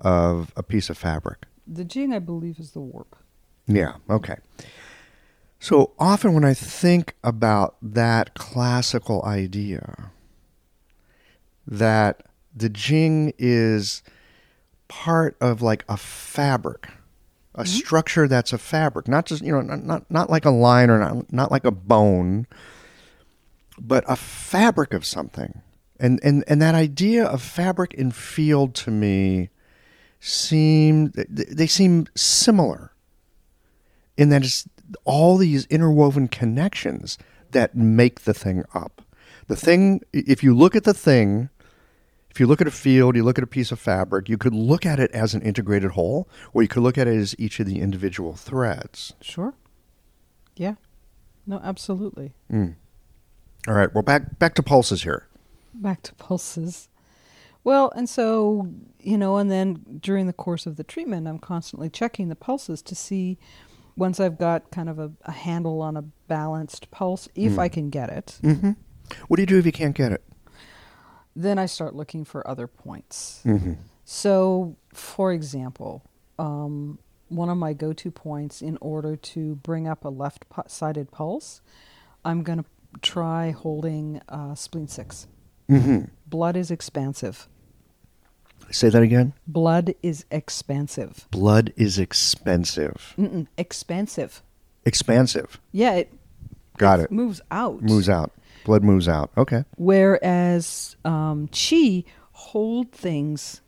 [0.00, 1.46] of a piece of fabric.
[1.66, 3.16] The jing, I believe, is the warp.
[3.66, 4.36] Yeah, okay.
[5.58, 10.10] So often when I think about that classical idea,
[11.66, 12.22] that
[12.54, 14.02] the jing is
[14.88, 16.88] part of like a fabric,
[17.54, 17.66] a mm-hmm.
[17.66, 20.98] structure that's a fabric, not just, you know, not, not, not like a line or
[20.98, 22.46] not, not like a bone,
[23.78, 25.62] but a fabric of something.
[25.98, 29.50] And, and, and that idea of fabric and field to me
[30.18, 32.92] seem they seem similar
[34.16, 34.68] in that it's
[35.04, 37.16] all these interwoven connections
[37.52, 39.02] that make the thing up.
[39.48, 41.48] The thing, if you look at the thing,
[42.30, 44.54] if you look at a field, you look at a piece of fabric, you could
[44.54, 47.58] look at it as an integrated whole, or you could look at it as each
[47.60, 49.14] of the individual threads.
[49.20, 49.54] Sure.
[50.56, 50.74] Yeah.
[51.46, 52.34] No, absolutely.
[52.52, 52.76] Mm.
[53.66, 53.92] All right.
[53.92, 55.26] Well, back back to pulses here.
[55.74, 56.88] Back to pulses.
[57.62, 58.68] Well, and so,
[59.00, 62.80] you know, and then during the course of the treatment, I'm constantly checking the pulses
[62.82, 63.38] to see
[63.96, 67.58] once I've got kind of a, a handle on a balanced pulse, if mm.
[67.58, 68.38] I can get it.
[68.42, 68.72] Mm-hmm.
[69.28, 70.24] What do you do if you can't get it?
[71.34, 73.42] Then I start looking for other points.
[73.44, 73.74] Mm-hmm.
[74.04, 76.02] So, for example,
[76.38, 81.10] um, one of my go to points in order to bring up a left sided
[81.12, 81.60] pulse,
[82.24, 82.64] I'm going to
[83.02, 85.26] try holding uh, spleen 6.
[85.70, 86.04] Mm-hmm.
[86.26, 87.48] Blood is expansive.
[88.70, 89.32] Say that again.
[89.46, 91.26] Blood is expansive.
[91.30, 93.14] Blood is expensive.
[93.18, 94.42] Mm-mm, expansive.
[94.84, 95.60] Expansive.
[95.72, 96.12] Yeah, it
[96.78, 97.12] got it, it.
[97.12, 97.82] Moves out.
[97.82, 98.32] Moves out.
[98.64, 99.30] Blood moves out.
[99.36, 99.64] Okay.
[99.76, 103.60] Whereas um, chi hold things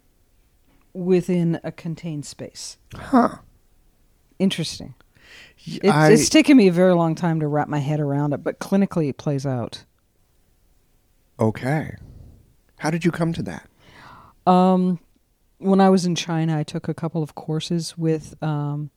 [0.92, 2.78] within a contained space.
[2.94, 3.36] Huh.
[4.38, 4.94] Interesting.
[5.64, 8.38] It's, I, it's taken me a very long time to wrap my head around it,
[8.38, 9.84] but clinically it plays out.
[11.38, 11.96] Okay.
[12.78, 13.68] How did you come to that?
[14.46, 14.98] Um,
[15.58, 18.90] when I was in China, I took a couple of courses with um,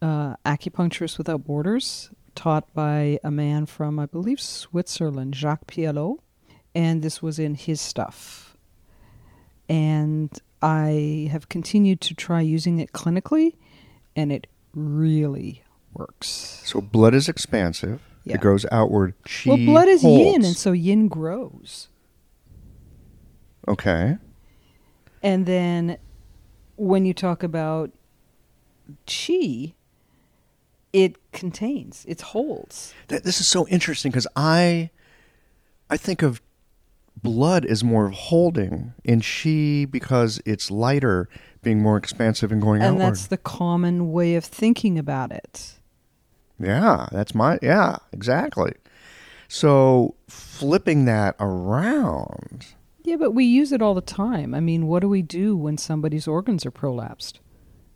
[0.00, 2.10] uh, Acupuncturists Without Borders,
[2.40, 6.16] taught by a man from, I believe, Switzerland, Jacques Pialoux.
[6.74, 8.56] And this was in his stuff.
[9.68, 10.30] And
[10.62, 13.56] I have continued to try using it clinically,
[14.16, 16.62] and it really works.
[16.64, 18.00] So blood is expansive.
[18.24, 18.36] Yeah.
[18.36, 19.12] It grows outward.
[19.24, 20.24] Chi well, blood is holds.
[20.24, 21.88] yin, and so yin grows.
[23.68, 24.16] Okay.
[25.22, 25.98] And then
[26.76, 27.90] when you talk about
[29.06, 29.74] chi,
[30.92, 32.94] it contains, it holds.
[33.08, 34.90] That, this is so interesting because I,
[35.88, 36.40] I think of
[37.22, 41.28] blood as more of holding, and chi because it's lighter,
[41.62, 43.02] being more expansive and going and outward.
[43.04, 45.74] And that's the common way of thinking about it.
[46.58, 48.72] Yeah, that's my yeah, exactly.
[49.48, 52.66] So flipping that around.
[53.02, 54.54] Yeah, but we use it all the time.
[54.54, 57.40] I mean, what do we do when somebody's organs are prolapsed?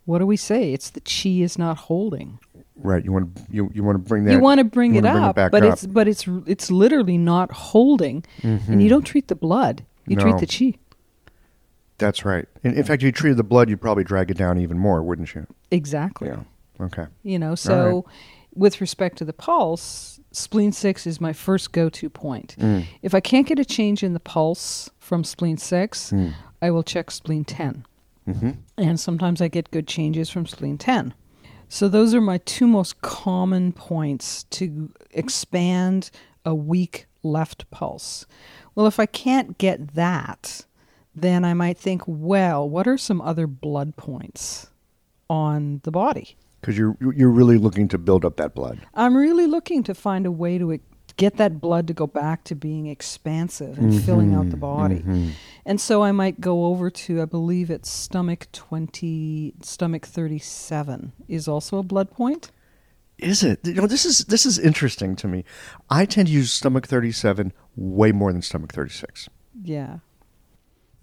[0.05, 0.73] What do we say?
[0.73, 2.39] It's the chi is not holding.
[2.77, 3.03] Right.
[3.03, 4.31] You want to you, you want to bring that.
[4.31, 5.73] You want to bring it up, bring it but up.
[5.73, 8.71] it's but it's it's literally not holding, mm-hmm.
[8.71, 9.85] and you don't treat the blood.
[10.07, 10.23] You no.
[10.23, 10.77] treat the chi.
[11.97, 12.45] That's right.
[12.63, 15.01] In, in fact, if you treated the blood, you'd probably drag it down even more,
[15.01, 15.47] wouldn't you?
[15.71, 16.27] Exactly.
[16.27, 16.43] Yeah.
[16.79, 17.05] Okay.
[17.23, 18.05] You know, so
[18.53, 22.55] with respect to the pulse, spleen 6 is my first go to point.
[22.59, 22.85] Mm.
[23.01, 26.33] If I can't get a change in the pulse from spleen 6, mm.
[26.61, 27.85] I will check spleen 10.
[28.27, 28.51] Mm-hmm.
[28.77, 31.13] And sometimes I get good changes from spleen 10.
[31.75, 36.09] So those are my two most common points to expand
[36.45, 38.25] a weak left pulse.
[38.75, 40.65] Well, if I can't get that,
[41.13, 44.67] then I might think, well, what are some other blood points
[45.29, 46.37] on the body?
[46.61, 48.79] because you're you're really looking to build up that blood.
[48.93, 50.71] I'm really looking to find a way to
[51.17, 54.59] get that blood to go back to being expansive and filling out the mm-hmm.
[54.59, 54.95] body.
[54.95, 55.29] Mm-hmm.
[55.65, 61.47] And so I might go over to, I believe it's stomach 20, stomach 37 is
[61.47, 62.51] also a blood point.
[63.17, 63.65] Is it?
[63.65, 65.45] You know, this is this is interesting to me.
[65.89, 69.29] I tend to use stomach 37 way more than stomach 36.
[69.63, 69.99] Yeah.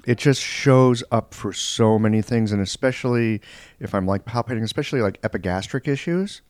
[0.05, 3.41] It just shows up for so many things, and especially
[3.81, 6.43] if I'm like palpating, especially like epigastric issues,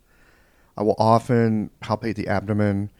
[0.76, 2.90] I will often palpate the abdomen.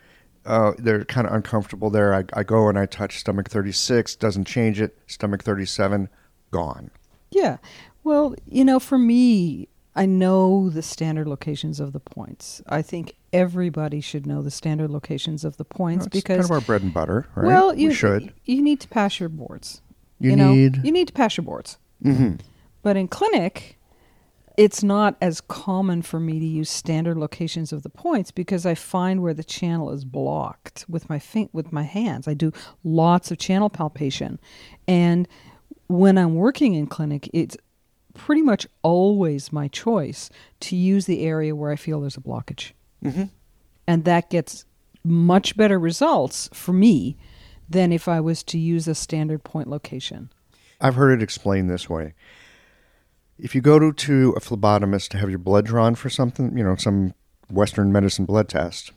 [0.44, 2.14] Uh, they're kind of uncomfortable there.
[2.14, 4.98] I, I go and I touch stomach 36, doesn't change it.
[5.06, 6.08] Stomach 37,
[6.50, 6.90] gone.
[7.30, 7.58] Yeah.
[8.04, 12.60] Well, you know, for me, I know the standard locations of the points.
[12.66, 16.50] I think everybody should know the standard locations of the points It's because kind of
[16.50, 17.46] our bread and butter, right?
[17.46, 18.32] well, you we should.
[18.44, 19.80] you need to pass your boards.
[20.18, 20.84] You, know, need.
[20.84, 21.78] you need to pass your boards.
[22.04, 22.40] Mhm.
[22.82, 23.78] But in clinic,
[24.56, 28.74] it's not as common for me to use standard locations of the points because I
[28.74, 32.28] find where the channel is blocked with my fin- with my hands.
[32.28, 32.52] I do
[32.84, 34.38] lots of channel palpation,
[34.86, 35.26] and
[35.88, 37.56] when I'm working in clinic, it's
[38.14, 40.28] pretty much always my choice
[40.60, 42.72] to use the area where I feel there's a blockage,
[43.02, 43.30] Mhm.
[43.86, 44.64] and that gets
[45.04, 47.16] much better results for me
[47.68, 50.30] than if I was to use a standard point location.
[50.80, 52.12] I've heard it explained this way.
[53.42, 56.62] If you go to, to a phlebotomist to have your blood drawn for something, you
[56.62, 57.12] know, some
[57.50, 58.92] Western medicine blood test,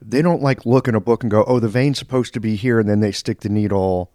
[0.00, 2.54] they don't like look in a book and go, oh, the vein's supposed to be
[2.54, 4.12] here, and then they stick the needle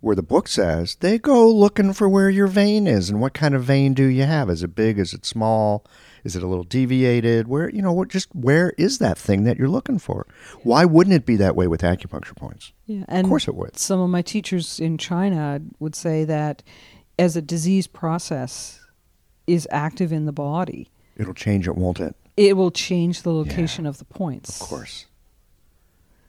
[0.00, 0.94] where the book says.
[1.00, 4.22] They go looking for where your vein is and what kind of vein do you
[4.22, 4.48] have?
[4.48, 4.96] Is it big?
[4.96, 5.84] Is it small?
[6.22, 7.48] Is it a little deviated?
[7.48, 10.26] Where, you know, what, just where is that thing that you're looking for?
[10.62, 12.72] Why wouldn't it be that way with acupuncture points?
[12.86, 13.76] Yeah, and Of course it would.
[13.76, 16.62] some of my teachers in China would say that
[17.18, 18.80] as a disease process
[19.46, 22.14] is active in the body, It'll change it, won't it?
[22.36, 24.60] it will change the location of the points.
[24.60, 25.06] Of course.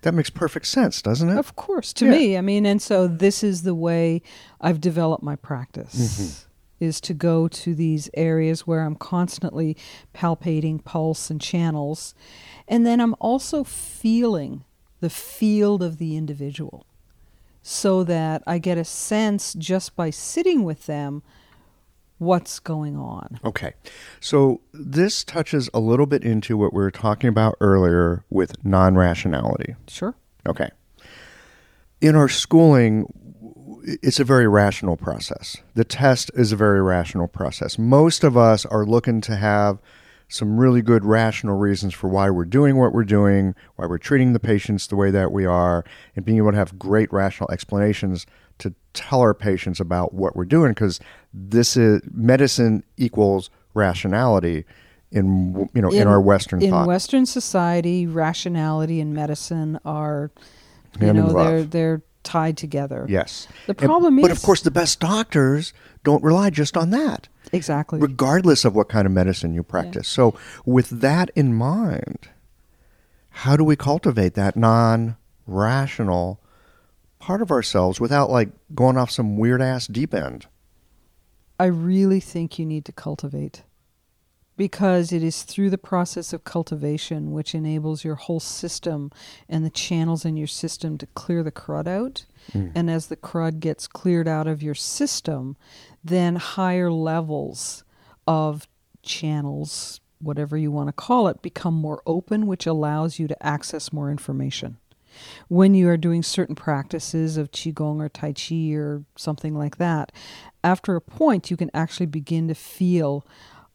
[0.02, 1.38] That makes perfect sense, doesn't it?
[1.38, 2.12] Of course, to Yeah.
[2.12, 2.38] me.
[2.38, 4.22] I mean, and so this is the way
[4.62, 6.46] I've developed my practice Mm-hmm.
[6.86, 9.76] is to go to these areas where I'm constantly
[10.16, 12.16] palpating pulse and channels.
[12.68, 14.64] And then I'm also feeling
[15.02, 16.86] the field of the individual
[17.70, 21.22] so that I get a sense just by sitting with them
[22.18, 23.40] what's going on.
[23.46, 23.74] Okay.
[24.20, 28.96] So this touches a little bit into what we were talking about earlier with non
[28.96, 29.76] rationality.
[29.88, 30.16] Sure.
[30.48, 30.70] Okay.
[32.02, 33.06] In our schooling,
[33.84, 35.58] it's a very rational process.
[35.76, 37.78] The test is a very rational process.
[37.78, 39.78] Most of us are looking to have
[40.32, 44.34] some really good rational reasons for why we're doing what we're doing, why we're treating
[44.34, 45.84] the patients the way that we are,
[46.16, 48.26] and being able to have great rational explanations
[48.60, 51.00] to tell our patients about what we're doing because
[51.34, 54.66] this is medicine equals rationality
[55.12, 56.86] in you know in, our western in thought.
[56.88, 60.30] Western society, rationality and medicine are
[61.00, 63.06] you Hand know they're they're tied together.
[63.10, 63.48] yes.
[63.66, 65.74] The And- problem but is of course the best doctors
[66.04, 67.28] don't rely just on that.
[67.52, 70.08] exactly regardless of what kind of medicine you practice.
[70.08, 72.30] So, with that in mind,
[73.30, 76.40] how do we cultivate that non rational
[77.20, 80.48] part of ourselves without like going off some weird ass deep end?
[81.60, 83.64] I really think you need to cultivate
[84.56, 89.10] because it is through the process of cultivation which enables your whole system
[89.48, 92.26] and the channels in your system to clear the crud out.
[92.54, 92.72] Mm.
[92.76, 95.58] And as the crud gets cleared out of your system,
[96.04, 97.84] then higher levels
[98.28, 98.68] of
[99.02, 103.94] channels, whatever you want to call it, become more open, which allows you to access
[103.94, 104.78] more information.
[105.48, 110.12] When you are doing certain practices of qigong or tai chi or something like that
[110.64, 113.26] after a point you can actually begin to feel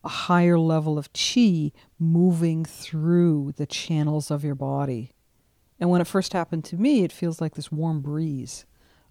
[0.03, 5.13] a higher level of qi moving through the channels of your body
[5.81, 8.65] and when it first happened to me it feels like this warm breeze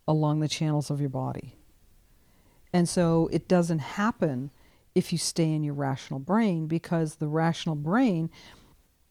[0.08, 1.58] along the channels of your body.
[2.72, 4.52] And so it doesn't happen
[4.96, 8.30] if you stay in your rational brain because the rational brain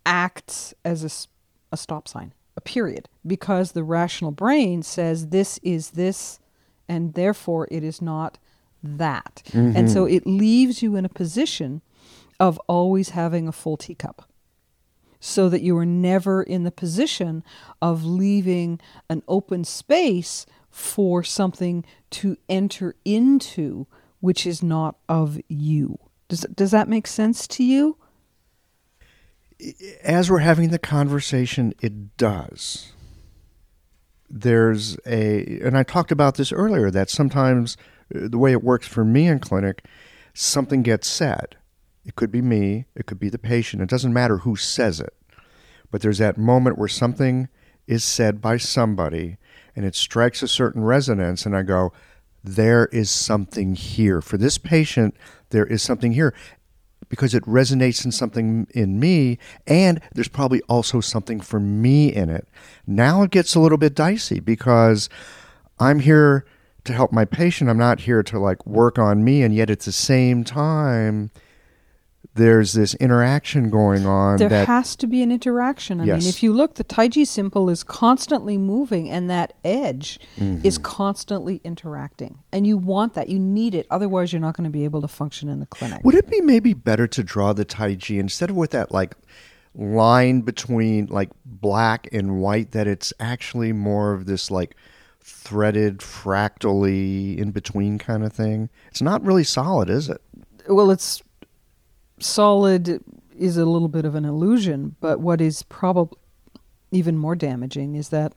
[0.05, 1.27] acts as
[1.73, 6.41] a stop sign, a period, because the rational brain says this is this
[6.89, 8.39] and therefore it is not
[8.83, 9.43] that.
[9.77, 10.17] And so mm-hmm.
[10.17, 11.83] it leaves you in a position
[12.41, 14.29] of always having a full teacup
[15.25, 17.45] so that you are never in the position
[17.81, 23.87] of leaving an open space for something to enter into
[24.19, 25.97] which is not of you.
[26.27, 27.99] Does, does that make sense to you?
[30.03, 32.93] As we're having the conversation, it does.
[34.29, 37.77] There's a, and I talked about this earlier, that sometimes
[38.13, 39.85] uh, the way it works for me in clinic,
[40.35, 41.57] something gets said.
[42.05, 43.83] It could be me, it could be the patient.
[43.83, 45.15] It doesn't matter who says it.
[45.91, 47.49] But there's that moment where something
[47.87, 49.39] is said by somebody
[49.77, 51.93] and it strikes a certain resonance, and I go,
[52.45, 54.21] there is something here.
[54.21, 55.17] For this patient,
[55.51, 56.35] there is something here
[57.09, 62.31] because it resonates in something in me, and there's probably also something for me in
[62.31, 62.49] it.
[62.87, 65.09] Now it gets a little bit dicey because
[65.79, 66.47] I'm here
[66.85, 67.71] to help my patient.
[67.71, 71.31] I'm not here to like work on me, and yet at the same time,
[72.35, 74.39] there's this interaction going on.
[74.39, 76.01] There that, has to be an interaction.
[76.01, 76.21] I Yes.
[76.23, 80.83] mean, if you look, the Taiji symbol is constantly moving, and that edge is Mm-hmm.
[80.83, 82.39] constantly interacting.
[82.51, 83.29] And you want that.
[83.29, 83.87] You need it.
[83.91, 86.01] Otherwise, you're not going to be able to function in the clinic.
[86.05, 89.15] Would it be maybe better to draw the Tai Chi instead of with that like
[89.75, 94.75] line between like black and white, that it's actually more of this like
[95.21, 98.71] threaded, fractally in between kind of thing?
[98.89, 100.21] It's not really solid, is it?
[100.69, 101.23] well, it's
[102.23, 103.03] solid
[103.37, 106.19] is a little bit of an illusion, but what is probably
[106.91, 108.35] even more damaging is that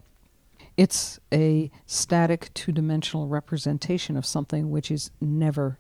[0.78, 5.80] it's a static two dimensional representation of something which is never,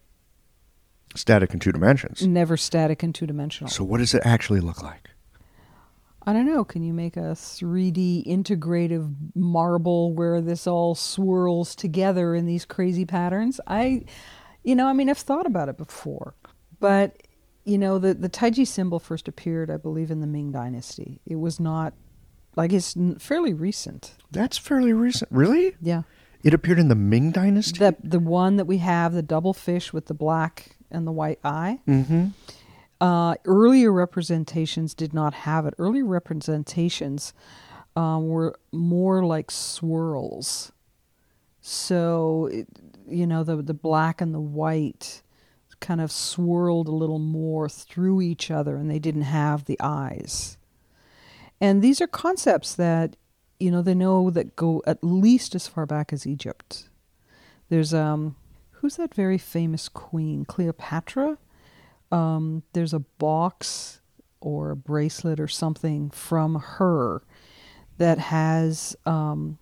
[1.15, 2.25] Static in two dimensions.
[2.27, 3.69] never static and two dimensional.
[3.69, 5.09] So, what does it actually look like?
[6.27, 6.63] I don't know.
[6.63, 13.05] Can you make a 3D integrative marble where this all swirls together in these crazy
[13.05, 13.61] patterns?
[13.67, 14.05] I,
[14.63, 16.33] you know, I mean, I've thought about it before,
[16.79, 17.15] but
[17.65, 21.19] you know, the the Taiji symbol first appeared, I believe, in the Ming Dynasty.
[21.25, 21.93] It was not
[22.55, 24.13] like it's fairly recent.
[24.31, 25.29] That's fairly recent.
[25.31, 25.75] Really?
[25.81, 26.03] Yeah,
[26.43, 27.79] It appeared in the Ming Dynasty?
[27.79, 31.39] the the one that we have, the double fish with the black and the white
[31.43, 31.79] eye.
[31.87, 32.27] mm-hmm.
[33.01, 35.73] Uh, earlier representations did not have it.
[35.77, 37.33] Earlier representations
[37.97, 40.71] um, were more like swirls.
[41.59, 42.67] So, it,
[43.09, 45.23] you know, the the black and the white
[45.85, 50.57] kind of swirled a little more through each other, and they didn't have the eyes.
[51.61, 53.15] And these are concepts that,
[53.59, 56.89] you know, they know that go at least as far back as Egypt.
[57.69, 58.35] There's um,
[58.71, 61.37] who's that very famous queen, Cleopatra?
[62.11, 64.01] um, there's a box
[64.39, 67.23] or a bracelet or something from her
[67.97, 69.57] that has um,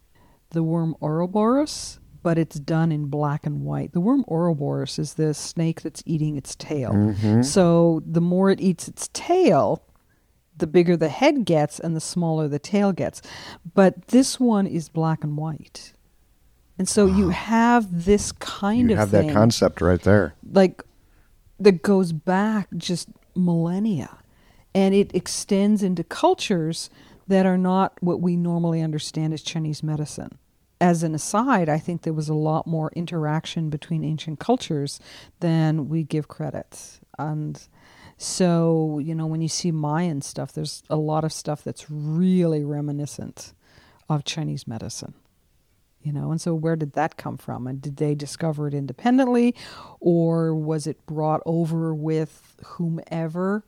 [0.49, 3.91] the worm Ouroboros, but it's done in black and white.
[3.91, 6.91] The worm Ouroboros is the snake that's eating its tail.
[6.93, 7.41] Mm-hmm.
[7.41, 9.83] So the more it eats its tail,
[10.57, 13.21] the bigger the head gets and the smaller the tail gets.
[13.73, 15.93] But this one is black and white.
[16.79, 20.33] And so you have this kind You of have that concept right there.
[20.51, 20.81] like
[21.59, 24.17] that goes back just millennia
[24.73, 26.89] and it extends into cultures
[27.27, 30.37] that are not what we normally understand as Chinese medicine.
[30.83, 34.99] As an aside, I think there was a lot more interaction between ancient cultures
[35.39, 36.99] than we give credit.
[37.17, 37.65] And
[38.17, 42.65] so, you know, when you see Mayan stuff, there's a lot of stuff that's really
[42.65, 43.53] reminiscent
[44.09, 45.13] of Chinese medicine
[46.01, 49.55] you know and so where did that come from and did they discover it independently
[49.99, 53.63] or was it brought over with whomever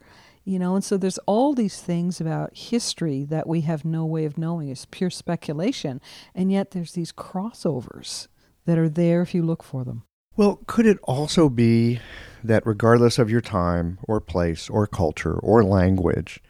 [0.45, 4.25] you know and so there's all these things about history that we have no way
[4.25, 4.69] of knowing.
[4.69, 5.99] It's pure speculation
[6.33, 8.27] and yet there's these crossovers
[8.65, 10.03] that are there if you look for them.
[10.37, 11.99] Well, could it also be
[12.43, 16.41] that regardless of your time or place or culture or language,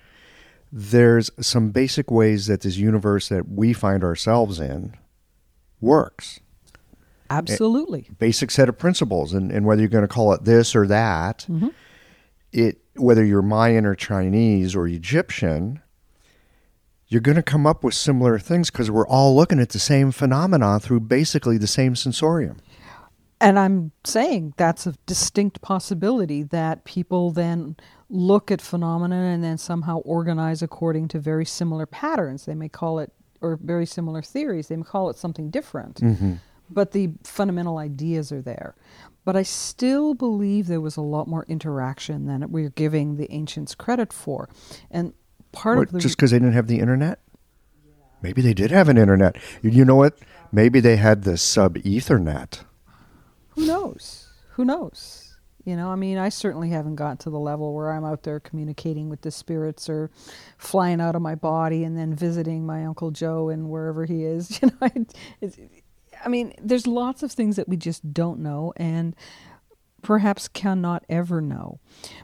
[0.72, 4.94] there's some basic ways that this universe that we find ourselves in
[5.80, 6.40] works?
[7.30, 8.10] absolutely.
[8.20, 11.46] Basic set of principles, and, and whether you're going to call it this or that,
[11.50, 11.70] mm-hmm.
[12.52, 15.82] it whether you're Mayan or Chinese or Egyptian,
[17.08, 20.12] you're going to come up with similar things because we're all looking at the same
[20.12, 22.58] phenomena through basically the same sensorium.
[23.42, 27.76] And I'm saying that's a distinct possibility that people then
[28.10, 32.46] look at phenomena and then somehow organize according to very similar patterns.
[32.46, 35.98] They may call it, or very similar theories, they may call it something different.
[35.98, 36.34] Mm-hmm.
[36.70, 38.74] But the fundamental ideas are there.
[39.26, 43.74] But I still believe there was a lot more interaction than we're giving the ancients
[43.76, 44.48] credit for.
[44.92, 45.14] And
[45.52, 47.20] part What, of the just because they didn't have the internet?
[48.22, 49.36] Maybe they did have an internet.
[49.62, 50.18] You, know what?
[50.52, 52.62] Maybe they had the sub Ethernet.
[53.50, 54.30] who knows?
[54.54, 55.36] Who knows?
[55.64, 58.40] You know, I mean, I certainly haven't got to the level where I'm out there
[58.40, 60.12] communicating with the spirits or
[60.58, 64.62] flying out of my body and then visiting my Uncle Joe and wherever he is.
[64.62, 65.06] You know,
[66.26, 69.16] I mean, there's lots of things that we just don't know and
[70.02, 71.80] perhaps cannot ever know.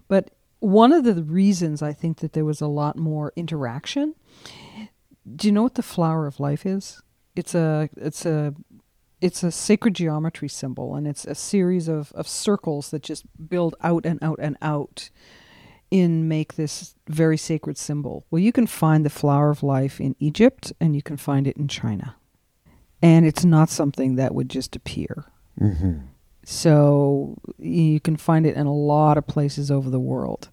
[0.08, 4.16] But one of the reasons I think that there was a lot more interaction.
[5.36, 7.02] Do you know what the flower of life is?
[7.36, 8.54] It's a it's a
[9.22, 13.76] it's a sacred geometry symbol and it's a series of, of circles that just build
[13.82, 15.12] out and out and out
[15.92, 18.26] in make this very sacred symbol?
[18.32, 21.58] Well, you can find the flower of life in Egypt and you can find it
[21.58, 22.16] in China.
[23.02, 25.26] And it's not something that would just appear.
[25.60, 26.00] Mm-hmm.
[26.44, 30.50] So you can find it in a lot of places over the world.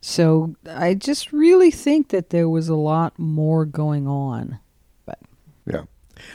[0.00, 4.58] So I just really think that there was a lot more going on.
[5.06, 5.18] But
[5.66, 5.82] Yeah.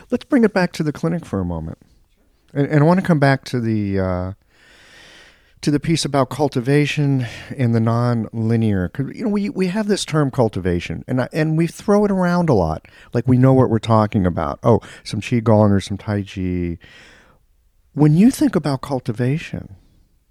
[0.10, 1.78] Let's bring it back to the clinic for a moment.
[2.54, 4.34] And, and I want to come back to the uh,
[5.62, 7.26] to the piece about cultivation
[7.58, 8.92] and the non-linear.
[8.98, 12.50] you know, we, we have this term cultivation, and I, and we throw it around
[12.50, 14.60] a lot, like we know what we're talking about.
[14.64, 16.78] Oh, some qigong or some tai chi.
[17.94, 19.76] When you think about cultivation,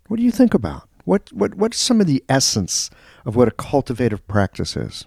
[0.08, 0.88] what do you think about?
[1.04, 2.90] What what what's some of the essence
[3.24, 5.06] of what a cultivative practice is?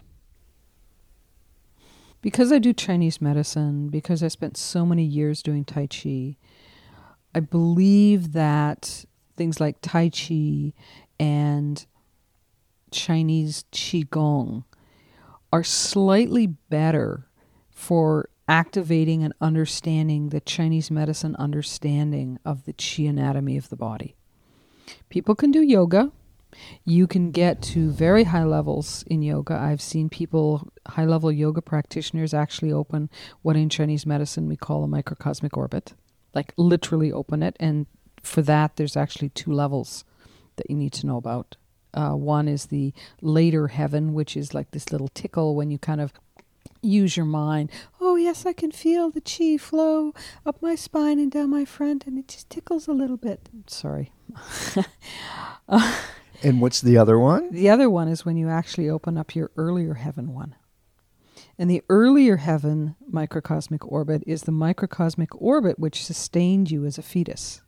[2.22, 6.36] because I do Chinese medicine, because I spent so many years doing Tai Chi,
[7.34, 9.04] I believe that
[9.40, 10.74] things like Tai Chi
[11.18, 11.86] and
[12.90, 14.64] Chinese Qigong
[15.50, 17.26] are slightly better
[17.70, 24.14] for activating and understanding the Chinese medicine understanding of the Qi anatomy of the body.
[25.08, 26.12] People can do yoga.
[26.84, 29.54] You can get to very high levels in yoga.
[29.54, 33.08] I've seen people, high level yoga practitioners, actually open
[33.40, 35.94] what in Chinese medicine we call a microcosmic orbit,
[36.34, 37.56] like literally open it.
[37.58, 37.86] And
[38.22, 40.04] for that, there's actually two levels
[40.56, 41.56] that you need to know about.
[41.92, 46.00] Uh, one is the later heaven, which is like this little tickle when you kind
[46.00, 46.12] of
[46.82, 47.70] use your mind.
[48.00, 50.14] Oh, yes, I can feel the chi flow
[50.46, 53.48] up my spine and down my front, and it just tickles a little bit.
[53.66, 54.12] Sorry.
[56.42, 57.50] And what's the other one?
[57.50, 60.54] The other one is when you actually open up your earlier heaven one.
[61.58, 67.02] And the earlier heaven microcosmic orbit is the microcosmic orbit which sustained you as a
[67.02, 67.60] fetus.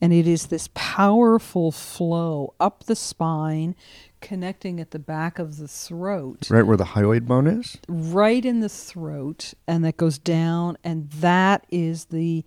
[0.00, 3.74] And it is this powerful flow up the spine,
[4.20, 7.78] connecting at the back of the throat, Right where the hyoid bone is.
[7.88, 10.78] right in the throat, and that goes down.
[10.84, 12.44] And that is the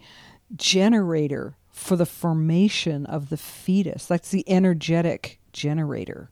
[0.55, 4.05] generator for the formation of the fetus.
[4.05, 6.29] That's the energetic generator.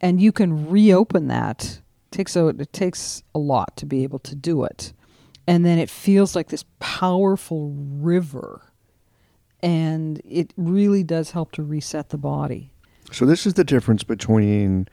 [0.00, 1.80] And you can reopen that.
[2.10, 4.92] It takes a, it takes a lot to be able to do it.
[5.46, 8.67] And then it feels like this powerful river.
[9.62, 12.70] And it really does help to reset the body.
[13.12, 14.88] So this is the difference between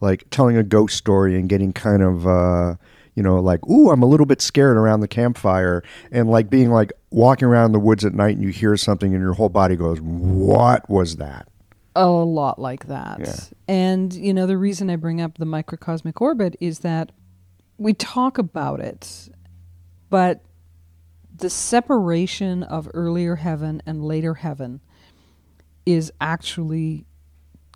[0.00, 2.74] like telling a ghost story and getting kind of uh
[3.14, 6.70] you know like ooh I'm a little bit scared around the campfire and like being
[6.70, 9.76] like walking around the woods at night and you hear something and your whole body
[9.76, 11.46] goes what was that?
[11.94, 13.20] a lot like that.
[13.20, 13.36] Yeah.
[13.68, 17.12] And, you know, the reason I bring up the microcosmic orbit is that
[17.78, 19.28] we talk about it,
[20.08, 20.42] but
[21.42, 24.80] the separation of earlier heaven and later heaven
[25.84, 27.04] is actually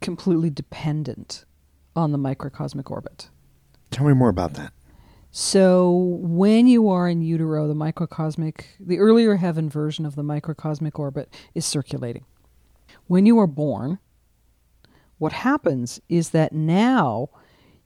[0.01, 1.45] completely dependent
[1.97, 3.29] on the microcosmic orbit.
[3.91, 4.73] Tell me more about that.
[5.33, 10.97] So when you are in utero, the microcosmic, the earlier heaven version of the microcosmic
[11.01, 12.25] orbit is circulating.
[13.09, 13.99] When you are born,
[15.19, 17.31] what happens is that now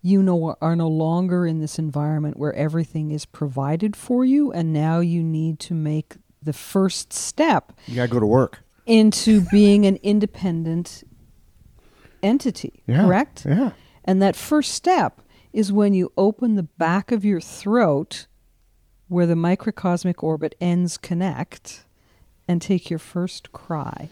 [0.03, 4.73] you know are no longer in this environment where everything is provided for you and
[4.73, 8.61] now you need to make the first step You got to go to work.
[8.87, 11.05] into being an independent
[12.23, 13.05] entity, Yeah.
[13.05, 13.45] correct?
[13.47, 13.73] Yeah.
[14.05, 15.21] And that first step
[15.53, 18.27] is when you open the back of your throat
[19.09, 21.85] where the microcosmic orbit ends connect
[22.49, 24.11] and take your first cry.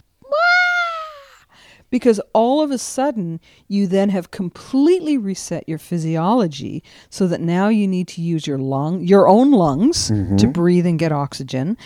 [1.89, 7.67] Because all of a sudden, you then have completely reset your physiology so that now
[7.69, 10.35] you need to use your lung, your own lungs mm-hmm.
[10.37, 11.77] to breathe and get oxygen.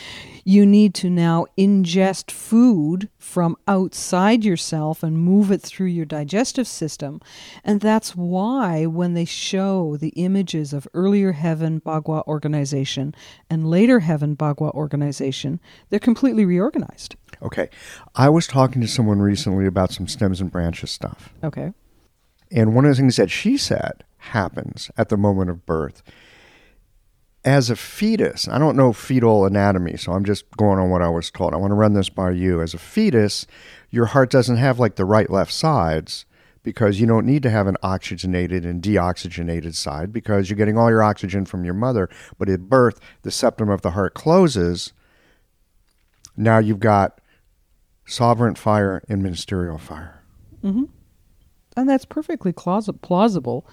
[0.43, 6.67] You need to now ingest food from outside yourself and move it through your digestive
[6.67, 7.21] system.
[7.63, 13.15] And that's why when they show the images of earlier heaven Bagua organization
[13.49, 17.15] and later heaven Bagua organization, they're completely reorganized.
[17.43, 17.69] Okay.
[18.15, 21.33] I was talking to someone recently about some stems and branches stuff.
[21.43, 21.73] Okay.
[22.51, 26.01] And one of the things that she said happens at the moment of birth.
[27.43, 31.09] As a fetus, I don't know fetal anatomy, so I'm just going on what I
[31.09, 31.53] was told.
[31.53, 32.61] I want to run this by you.
[32.61, 33.45] As a fetus,
[33.89, 36.25] your heart doesn't have like the right left sides
[36.63, 40.89] because you don't need to have an oxygenated and deoxygenated side because you're getting all
[40.89, 42.09] your oxygen from your mother.
[42.37, 44.93] But at birth, the septum of the heart closes.
[46.37, 47.19] Now you've got
[48.05, 50.19] sovereign fire and ministerial fire.
[51.75, 53.65] And that's perfectly claus- plausible.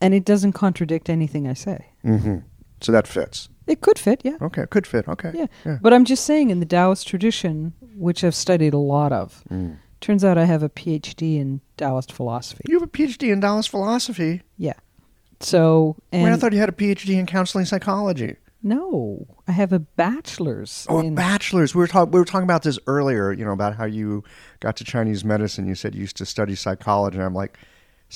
[0.00, 1.86] And it doesn't contradict anything I say.
[2.02, 2.36] hmm
[2.80, 3.48] So that fits.
[3.66, 4.36] It could fit, yeah.
[4.40, 5.06] Okay, it could fit.
[5.06, 5.30] Okay.
[5.34, 5.46] Yeah.
[5.66, 5.78] Yeah.
[5.82, 9.76] But I'm just saying, in the Taoist tradition, which I've studied a lot of, Mm.
[10.00, 12.64] Turns out I have a PhD in Taoist philosophy.
[12.66, 14.40] You have a PhD in Taoist philosophy.
[14.56, 14.72] Yeah.
[15.40, 18.36] So, and Wait, I thought you had a PhD in counseling psychology.
[18.62, 20.86] No, I have a bachelor's.
[20.88, 21.74] Oh, a bachelor's.
[21.74, 22.12] We were talking.
[22.12, 23.32] We were talking about this earlier.
[23.32, 24.24] You know about how you
[24.60, 25.66] got to Chinese medicine.
[25.66, 27.16] You said you used to study psychology.
[27.16, 27.58] And I'm like,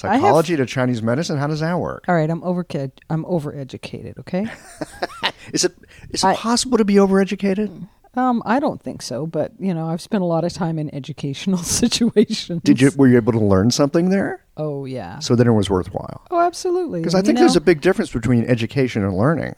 [0.03, 1.39] I have- psychology to Chinese medicine.
[1.39, 2.05] How does that work?
[2.09, 2.67] All right, I'm over
[3.11, 4.19] I'm overeducated.
[4.19, 4.47] Okay.
[5.53, 5.75] Is it
[6.11, 7.89] is it I- possible to be overeducated?
[8.17, 10.95] Um, I don't think so, but you know, I've spent a lot of time in
[10.95, 12.63] educational situations.
[12.63, 14.45] Did you were you able to learn something there?
[14.57, 15.19] Oh yeah.
[15.19, 16.23] So then it was worthwhile.
[16.31, 17.01] Oh, absolutely.
[17.01, 19.55] Because I You think there's a big difference between education and learning.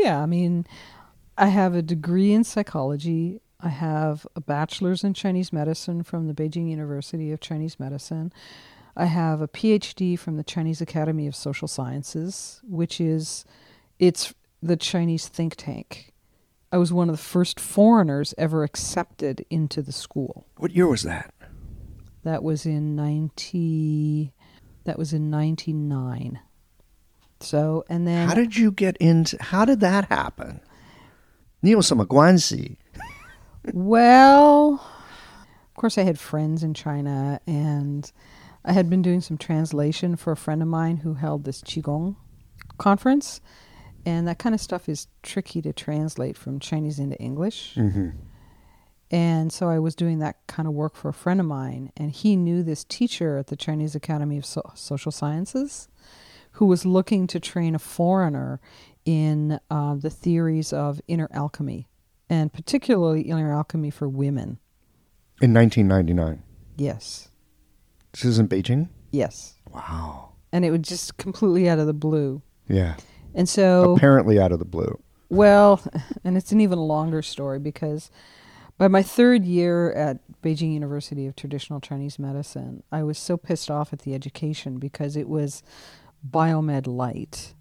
[0.00, 0.66] Yeah, I mean,
[1.36, 3.40] I have a degree in psychology.
[3.60, 8.32] I have a bachelor's in Chinese medicine from the Beijing University of Chinese Medicine.
[8.96, 13.44] I have a PhD from the Chinese Academy of Social Sciences, which is
[13.98, 14.32] it's
[14.62, 16.14] the Chinese think tank.
[16.72, 20.46] I was one of the first foreigners ever accepted into the school.
[20.56, 21.34] What year was that?
[22.24, 24.32] That was in 90
[24.84, 26.40] that was in 99.
[27.39, 29.37] So, and then How did you get into?
[29.41, 30.61] How did that happen?
[31.61, 32.77] 你有什么关系?
[33.73, 38.09] Well, of course, I had friends in China, and
[38.63, 42.15] I had been doing some translation for a friend of mine who held this Qigong
[42.77, 43.41] conference.
[44.05, 47.73] And that kind of stuff is tricky to translate from Chinese into English.
[47.75, 48.09] Mm-hmm.
[49.09, 52.11] And so I was doing that kind of work for a friend of mine, and
[52.11, 55.87] he knew this teacher at the Chinese Academy of so- Social Sciences
[56.60, 58.60] who was looking to train a foreigner
[59.06, 61.88] in uh, the theories of inner alchemy,
[62.28, 64.58] and particularly inner alchemy for women.
[65.40, 66.42] In 1999.
[66.76, 67.30] Yes,
[68.12, 68.90] This is in Beijing.
[69.10, 69.54] yes.
[69.72, 70.32] Wow.
[70.52, 72.42] And it was just completely out of the blue.
[72.68, 72.96] Yeah.
[73.34, 75.00] And so, Apparently out of the blue.
[75.30, 75.80] well,
[76.24, 78.10] and it's an even longer story because
[78.76, 83.70] by my third year at Beijing University of Traditional Chinese Medicine, I was so pissed
[83.70, 85.62] off at the education because it was
[86.28, 87.54] biomed light.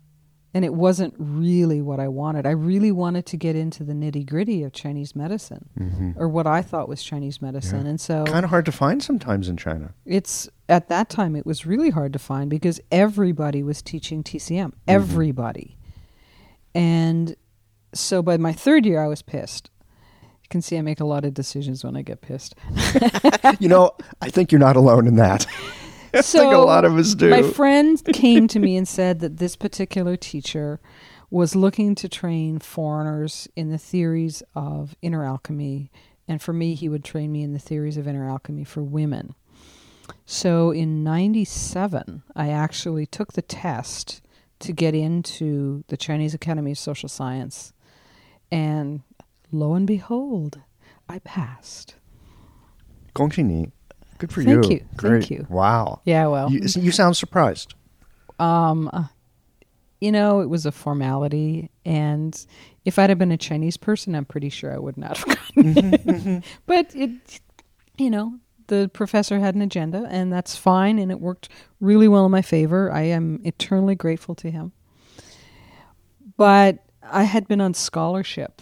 [0.51, 2.47] And it wasn't really what I wanted.
[2.47, 6.11] I really wanted to get into the nitty gritty of Chinese medicine, Mm-hmm.
[6.17, 7.85] or what I thought was Chinese medicine.
[7.85, 9.93] And so Kind of hard to find sometimes in China.
[10.07, 14.73] it's at that time it was really hard to find because everybody was teaching TCM.
[14.87, 15.77] Everybody.
[16.73, 17.35] And
[17.93, 19.69] so by my third year I was pissed.
[20.43, 22.55] You can see I make a lot of decisions when I get pissed.
[23.59, 25.45] you know, I think you're not alone in that.
[26.12, 27.30] I so think a lot of us do.
[27.30, 30.80] My friend came to me and said that this particular teacher
[31.30, 35.90] was looking to train foreigners in the theories of inner alchemy.
[36.28, 39.34] And for me, he would train me in the theories of inner alchemy for women.
[40.24, 44.22] So in 97, I actually took the test
[44.60, 47.72] to get into the Chinese Academy of Social Science.
[48.50, 49.02] And
[49.50, 50.60] lo and behold,
[51.08, 51.96] I passed.
[53.12, 53.70] 恭喜你.
[54.19, 54.75] Good for Thank you.
[54.75, 54.85] you.
[54.97, 55.47] Thank you.
[55.49, 56.01] Wow.
[56.03, 56.51] Yeah, well.
[56.51, 57.73] You, you sound surprised.
[58.37, 59.05] Um, uh,
[59.99, 62.45] you know, it was a formality, and
[62.85, 65.93] if I'd have been a Chinese person, I'm pretty sure I would not have gotten
[65.93, 66.43] it.
[66.65, 67.39] But it,
[67.97, 71.49] you know, the professor had an agenda, and that's fine, and it worked
[71.79, 72.91] really well in my favor.
[72.91, 74.73] I am eternally grateful to him.
[76.37, 78.61] But I had been on scholarship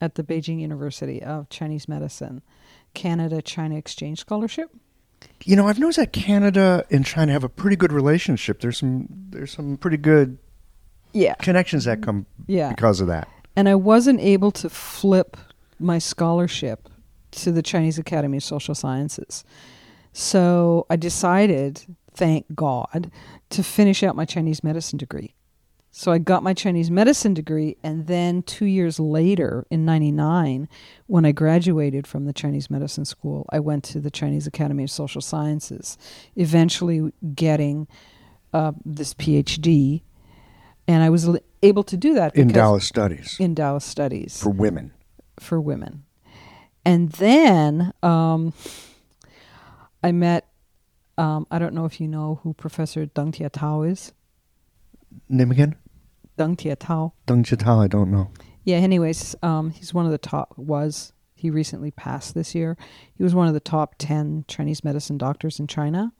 [0.00, 2.42] at the Beijing University of Chinese Medicine,
[2.94, 4.70] Canada China Exchange Scholarship.
[5.44, 8.60] You know, I've noticed that Canada and China have a pretty good relationship.
[8.60, 10.38] There's some there's some pretty good
[11.12, 11.34] Yeah.
[11.34, 12.70] connections that come Yeah.
[12.70, 13.28] because of that.
[13.58, 15.36] and I wasn't able to flip
[15.78, 16.88] my scholarship
[17.30, 19.44] to the Chinese Academy of Social Sciences.
[20.12, 21.82] So I decided,
[22.12, 23.10] thank God,
[23.50, 25.34] to finish out my Chinese medicine degree.
[25.98, 30.68] So I got my Chinese medicine degree, and then two years later, in 99,
[31.06, 34.90] when I graduated from the Chinese medicine school, I went to the Chinese Academy of
[34.90, 35.96] Social Sciences,
[36.36, 37.88] eventually getting
[38.52, 40.02] uh, this PhD.
[40.86, 41.30] And I was
[41.62, 44.92] able to do that In Taoist studies in Taoist studies for women.
[45.40, 46.04] for women.
[46.84, 48.52] And then um,
[50.04, 50.46] I met,
[51.16, 54.12] um, I don't know if you know who Professor Deng Tietao is.
[55.30, 55.74] Name again?
[56.36, 57.12] Deng Tietao.
[57.26, 58.30] Deng Chitao, I don't know.
[58.64, 62.76] Yeah, anyways, um, he's one of the top, was, he recently passed this year.
[63.14, 66.12] He was one of the top 10 Chinese medicine doctors in China.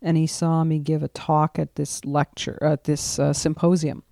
[0.00, 4.02] And he saw me give a talk at this lecture, at this uh, symposium.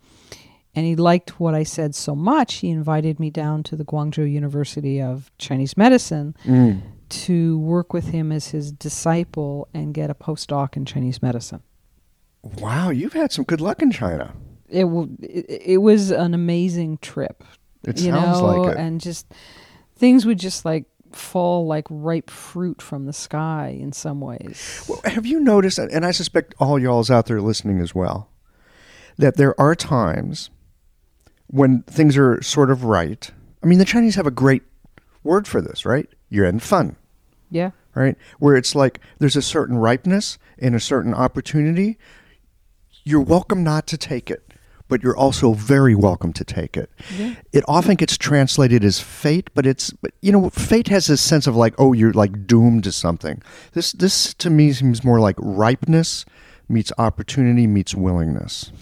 [0.74, 4.30] And he liked what I said so much, he invited me down to the Guangzhou
[4.30, 6.82] University of Chinese Medicine Mm.
[7.08, 11.62] to work with him as his disciple and get a postdoc in Chinese medicine.
[12.42, 14.32] Wow, you've had some good luck in China.
[14.70, 17.42] It, w- it, was an amazing trip.
[17.84, 18.78] It you sounds know, like it.
[18.78, 19.26] and just
[19.96, 24.84] things would just like fall like ripe fruit from the sky in some ways.
[24.88, 28.28] Well, have you noticed, and I suspect all y'all's out there listening as well,
[29.16, 30.50] that there are times
[31.48, 33.30] when things are sort of right.
[33.62, 34.62] I mean, the Chinese have a great
[35.24, 36.08] word for this, right?
[36.28, 36.96] Yuan fen,
[37.50, 37.72] Yeah.
[37.94, 38.16] right?
[38.38, 41.98] Where it's like there's a certain ripeness and a certain opportunity.
[43.04, 44.49] You're welcome not to take it,
[44.90, 46.90] but you're also very welcome to take it.
[47.16, 47.36] Yeah.
[47.52, 51.46] It often gets translated as fate, but it's but you know fate has this sense
[51.46, 53.40] of like oh you're like doomed to something.
[53.72, 56.26] This this to me seems more like ripeness
[56.68, 58.72] meets opportunity meets willingness.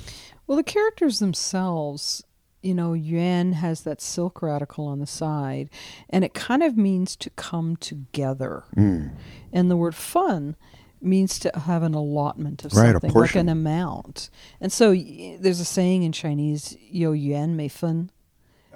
[0.46, 2.24] Well, the characters themselves,
[2.62, 5.68] you know, Yuan has that silk radical on the side,
[6.09, 8.64] and it kind of means to come together.
[8.76, 9.14] Mm.
[9.52, 10.56] And the word fen
[11.01, 14.30] means to have an allotment of Right, a something, like an amount.
[14.61, 18.11] And so y- there's a saying in Chinese, "Yo yuan mei fun."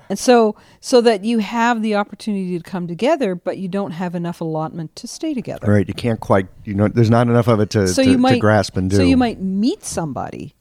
[0.09, 4.15] And so, so that you have the opportunity to come together, but you don't have
[4.15, 5.71] enough allotment to stay together.
[5.71, 8.19] Right, you can't quite you know there's not enough of it to, so to, you
[8.19, 8.97] might to grasp and do.
[8.97, 10.55] So you might meet somebody,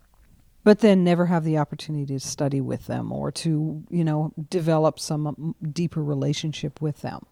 [0.63, 4.99] but then never have the opportunity to study with them or to you know develop
[4.99, 7.25] some um, deeper relationship with them.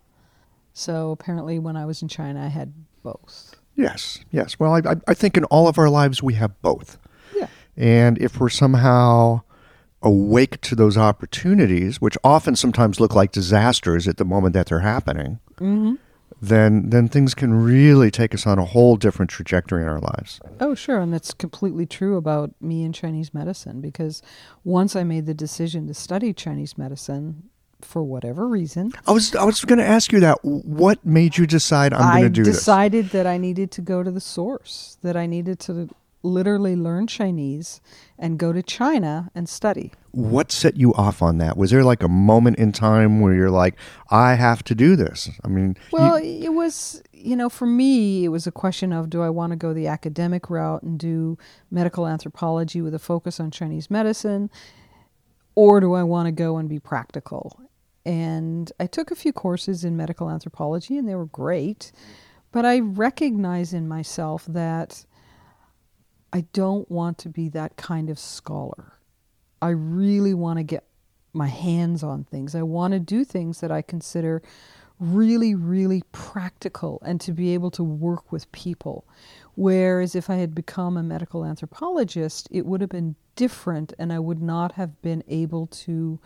[0.74, 2.74] So apparently, when I was in China, I had
[3.04, 3.56] both.
[3.80, 4.60] Yes, yes.
[4.60, 6.98] Well, I, I- think in all of our lives we have both.
[7.36, 7.48] Yeah.
[7.78, 9.42] And if we're somehow
[10.02, 14.80] awake to those opportunities, which often sometimes look like disasters at the moment that they're
[14.82, 15.96] happening, Mm-hmm.
[16.42, 20.40] then then things can really take us on a whole different trajectory in our lives.
[20.62, 24.22] Oh, sure, and that's completely true about me and Chinese medicine because
[24.64, 27.50] once I made the decision to study Chinese medicine
[27.82, 30.40] for whatever reason, I was I was going to ask you that.
[30.44, 32.56] What made you decide I'm going to do this?
[32.68, 35.90] I decided that I needed to go to the source, that I needed to
[36.22, 37.80] literally learn Chinese
[38.18, 39.94] and go to China and study.
[40.12, 41.56] What set you off on that?
[41.56, 43.76] Was there like a moment in time where you're like,
[44.12, 45.30] I have to do this?
[45.46, 49.10] I mean, you- Well, it was, you know, for me, it was a question of
[49.10, 51.38] do I want to go the academic route and do
[51.72, 54.50] medical anthropology with a focus on Chinese medicine,
[55.56, 57.62] or do I want to go and be practical?
[58.06, 61.92] And I took a few courses in medical anthropology and they were great,
[62.52, 65.06] but I recognize in myself that
[66.32, 68.94] I don't want to be that kind of scholar.
[69.62, 70.86] I really want to get
[71.34, 72.56] my hands on things.
[72.56, 74.42] I want to do things that I consider
[75.00, 79.08] really, really practical and to be able to work with people.
[79.56, 84.20] Whereas if I had become a medical anthropologist, it would have been different and I
[84.20, 86.20] would not have been able to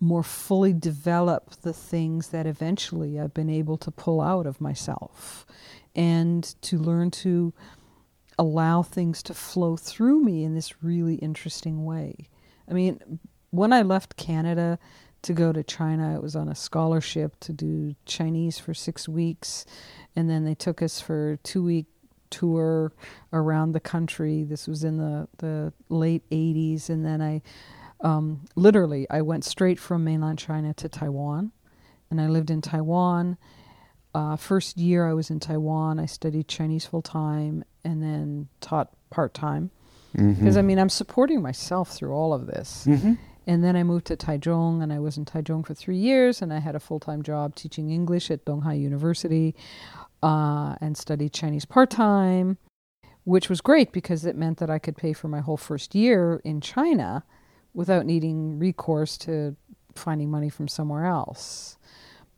[0.00, 5.44] more fully develop the things that eventually I've been able to pull out of myself
[5.94, 7.52] and to learn to
[8.38, 12.28] allow things to flow through me in this really interesting way.
[12.68, 13.20] I mean,
[13.50, 14.78] when I left Canada
[15.22, 19.66] to go to China, it was on a scholarship to do Chinese for six weeks,
[20.16, 21.86] and then they took us for a two week
[22.30, 22.92] tour
[23.32, 24.44] around the country.
[24.44, 27.42] This was in the, the late 80s, and then I
[28.02, 31.52] um, literally I went straight from mainland China to Taiwan,
[32.10, 33.36] and I lived in Taiwan.
[34.14, 38.90] Uh, first year I was in Taiwan, I studied Chinese full time and then taught
[39.10, 39.70] part time.
[40.12, 42.84] Because I mean, I'm supporting myself through all of this.
[43.46, 46.52] And then I moved to Taichung, and I was in Taichung for three years, and
[46.52, 49.54] I had a full time job teaching English at Donghai University,
[50.22, 52.58] uh, and studied Chinese part time,
[53.24, 56.40] which was great because it meant that I could pay for my whole first year
[56.44, 57.24] in China
[57.74, 59.56] without needing recourse to
[59.94, 61.76] finding money from somewhere else.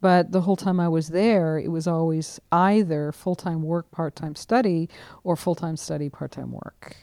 [0.00, 4.16] But the whole time I was there, it was always either full time work, part
[4.16, 4.88] time study,
[5.22, 6.96] or full time study, part time work.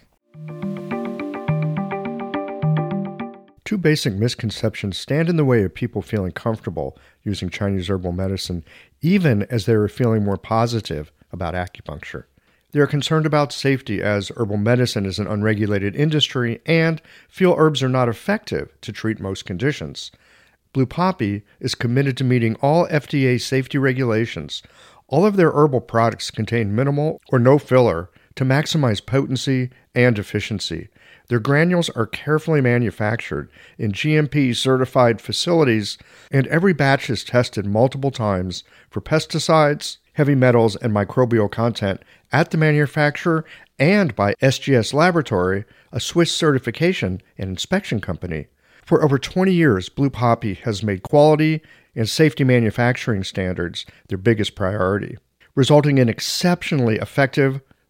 [3.64, 8.66] Two basic misconceptions stand in the way of people feeling comfortable using Chinese herbal medicine,
[9.02, 12.26] even as they are feeling more positive about acupuncture.
[12.72, 17.82] They are concerned about safety as herbal medicine is an unregulated industry and feel herbs
[17.82, 20.12] are not effective to treat most conditions.
[20.72, 24.62] Blue Poppy is committed to meeting all FDA safety regulations.
[25.08, 30.90] All of their herbal products contain minimal or no filler to maximize potency and efficiency.
[31.28, 33.50] Their granules are carefully manufactured
[33.80, 35.98] in GMP certified facilities,
[36.32, 42.02] and every batch is tested multiple times for pesticides, heavy metals, and microbial content
[42.34, 43.46] at the manufacturer
[43.80, 45.64] and by SGS Laboratory,
[45.94, 48.48] a Swiss certification and inspection company.
[48.86, 51.62] For over 20 years, Blue Poppy has made quality
[51.96, 55.18] and safety manufacturing standards their biggest priority,
[55.56, 57.62] resulting in exceptionally effective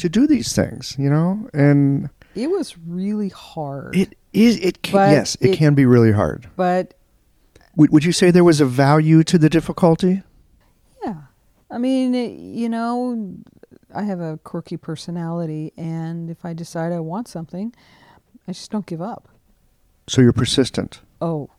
[0.00, 3.94] to do these things, you know, and It was really hard.
[3.96, 6.48] it is it can, yes, it, it- can be really hard.
[6.56, 6.94] but
[7.76, 10.22] Would, would you say there was a value to the difficulty?
[11.04, 11.22] yeah.
[11.70, 13.36] I mean, it- you know,
[13.94, 17.72] I have a quirky personality and if I decide I want something,
[18.48, 19.28] I just don't give up.
[20.08, 21.00] So you're persistent.
[21.20, 21.50] Oh,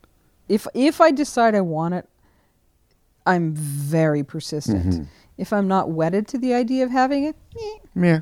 [0.50, 2.08] if if I decide I want it,
[3.26, 4.86] I'm very persistent.
[4.86, 5.04] Mm-hmm.
[5.38, 8.22] If I'm not wedded to the idea of having it, eh, Yeah.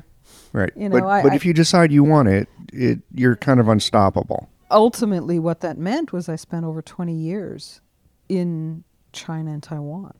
[0.52, 0.72] Right.
[0.76, 3.60] You know, but I- but I- if you decide you want it, it you're kind
[3.60, 4.48] of unstoppable.
[4.70, 7.80] ultimately what that meant was I spent over 20 years
[8.28, 10.14] in China and Taiwan.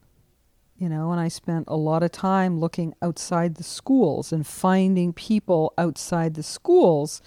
[0.76, 5.12] You know, and I spent a lot of time looking outside the schools and finding
[5.12, 7.20] people outside the schools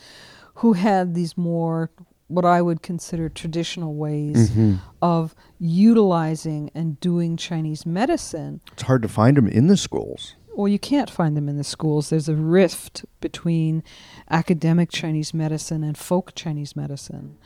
[0.55, 1.91] who had these more
[2.27, 4.75] what I would consider traditional ways mm-hmm.
[5.03, 10.35] of utilizing and doing Chinese medicine It's hard to find them in the schools.
[10.55, 12.09] Well, you can't find them in the schools.
[12.09, 13.83] There's a rift between
[14.29, 17.37] academic Chinese medicine and folk Chinese medicine.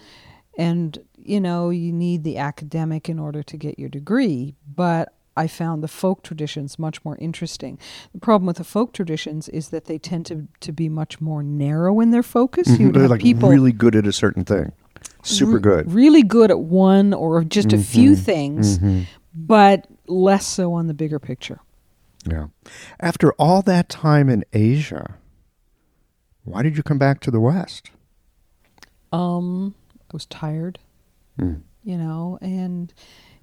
[0.58, 4.56] And, you know, you need the academic in order to get your degree.
[4.76, 7.78] But I found the folk traditions much more interesting.
[8.12, 11.44] The problem with the folk traditions is that they tend to, to be much more
[11.44, 12.68] narrow in their focus.
[12.80, 14.72] You would They're like people really good at a certain thing.
[15.22, 15.92] Super re- good.
[15.92, 19.06] really good at one or just a few things, Mhm.
[19.36, 21.60] but less so on the bigger picture.
[22.30, 22.48] Yeah.
[23.00, 25.16] After all that time in Asia,
[26.44, 27.92] why did you come back to the West?
[29.12, 30.80] Um, I was tired,
[31.40, 31.62] Mm.
[31.84, 32.94] you know, and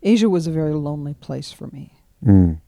[0.03, 1.95] Asia was a very lonely place for me.
[2.24, 2.61] Mm.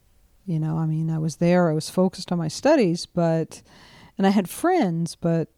[0.46, 3.62] You know, I mean, I was there, I was focused on my studies, but,
[4.16, 5.48] and I had friends, but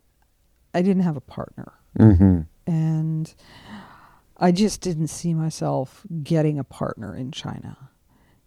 [0.75, 1.73] I didn't have a partner.
[1.97, 3.33] hmm And
[4.37, 7.88] I just didn't see myself getting a partner in China.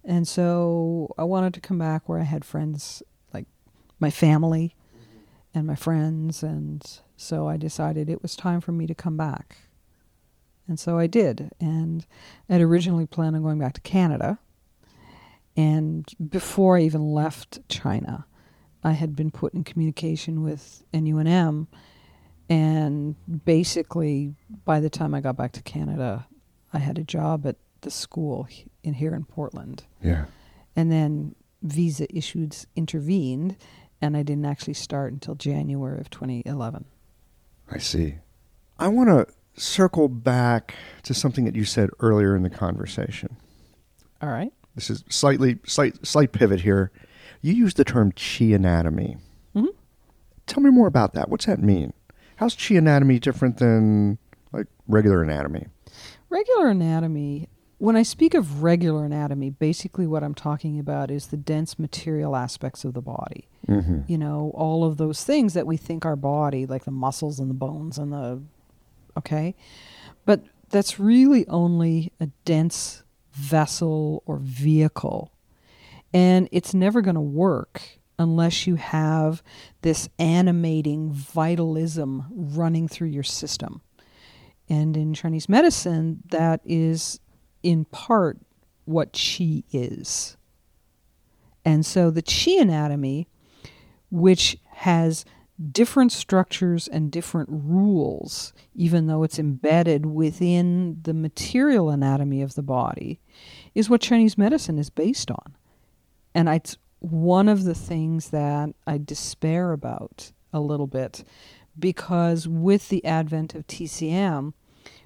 [0.04, 3.46] And so I wanted to come back where I had friends, like
[4.00, 5.20] my family mm-hmm.
[5.54, 6.44] and my friends.
[6.44, 6.84] And
[7.16, 9.58] so I decided it was time for me to come back.
[10.68, 11.52] And so I did.
[11.60, 12.06] And
[12.50, 14.40] I'd originally planned on going back to Canada.
[15.56, 18.26] And before I even left China,
[18.84, 21.68] I had been put in communication with NUNM.
[22.50, 24.34] And basically,
[24.66, 26.28] by the time I got back to Canada,
[26.74, 28.48] I had a job at the school
[28.84, 29.84] in here in Portland.
[30.04, 30.26] Yeah.
[30.76, 33.58] And then visa issues intervened,
[34.02, 36.86] and I didn't actually start until January of 2011.
[37.70, 38.16] I see.
[38.80, 39.28] I want to
[39.62, 43.36] circle back to something that you said earlier in the conversation.
[44.22, 44.54] All right.
[44.76, 46.92] This is slightly slight slight pivot here.
[47.42, 49.18] You used the term chi anatomy.
[49.56, 49.68] Mhm.
[50.48, 51.30] Tell me more about that.
[51.30, 51.92] What's that mean?
[52.38, 54.18] How's chi anatomy different than
[54.54, 55.68] like regular anatomy?
[56.30, 57.50] Regular anatomy,
[57.82, 62.36] when I speak of regular anatomy, basically what I'm talking about is the dense material
[62.36, 63.50] aspects of the body.
[63.68, 64.02] Mm-hmm.
[64.06, 67.50] You know, all of those things that we think our body, like the muscles and
[67.50, 68.40] the bones and the.
[69.18, 69.56] Okay?
[70.26, 73.02] But that's really only a dense
[73.32, 75.32] vessel or vehicle.
[76.14, 77.82] And it's never going to work
[78.20, 79.42] unless you have
[79.82, 83.82] this animating vitalism running through your system.
[84.70, 87.20] And in Chinese medicine, that is
[87.64, 88.40] in part
[88.86, 90.38] what qi is.
[91.64, 93.28] And so the chi anatomy,
[94.10, 95.26] which has
[95.72, 102.64] different structures and different rules, even though it's embedded within the material anatomy of the
[102.64, 103.20] body,
[103.76, 105.56] is what Chinese medicine is based on.
[106.34, 111.24] And it's one of the things that I despair about a little bit
[111.78, 114.54] because with the advent of TCM,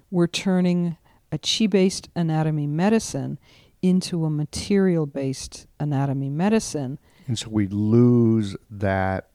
[0.10, 0.98] we're turning
[1.36, 3.38] a chi based anatomy medicine
[3.82, 6.98] into a material based anatomy medicine.
[7.28, 9.28] And so we lose that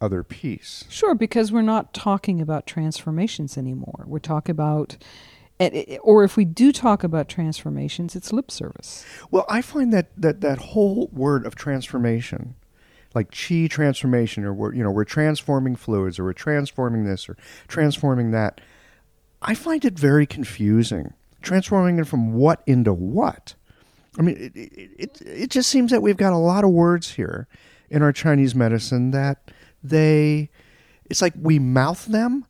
[0.00, 0.84] other piece.
[0.88, 4.04] Sure, because we're not talking about transformations anymore.
[4.06, 4.96] We're talking about,
[5.58, 9.04] eh, eh, eh, or if we do talk about transformations, it's lip service.
[9.30, 12.54] Well, I find that that that whole word of transformation,
[13.14, 17.36] like chi transformation, or we're you know we're transforming fluids, or we're transforming this, or
[17.66, 18.60] transforming that.
[19.42, 21.14] I find it very confusing.
[21.42, 23.54] Transforming it from what into what?
[24.18, 27.12] I mean, it, it, it, it just seems that we've got a lot of words
[27.12, 27.46] here
[27.88, 29.50] in our Chinese medicine that
[29.82, 30.50] they
[31.04, 32.46] it's like we mouth them,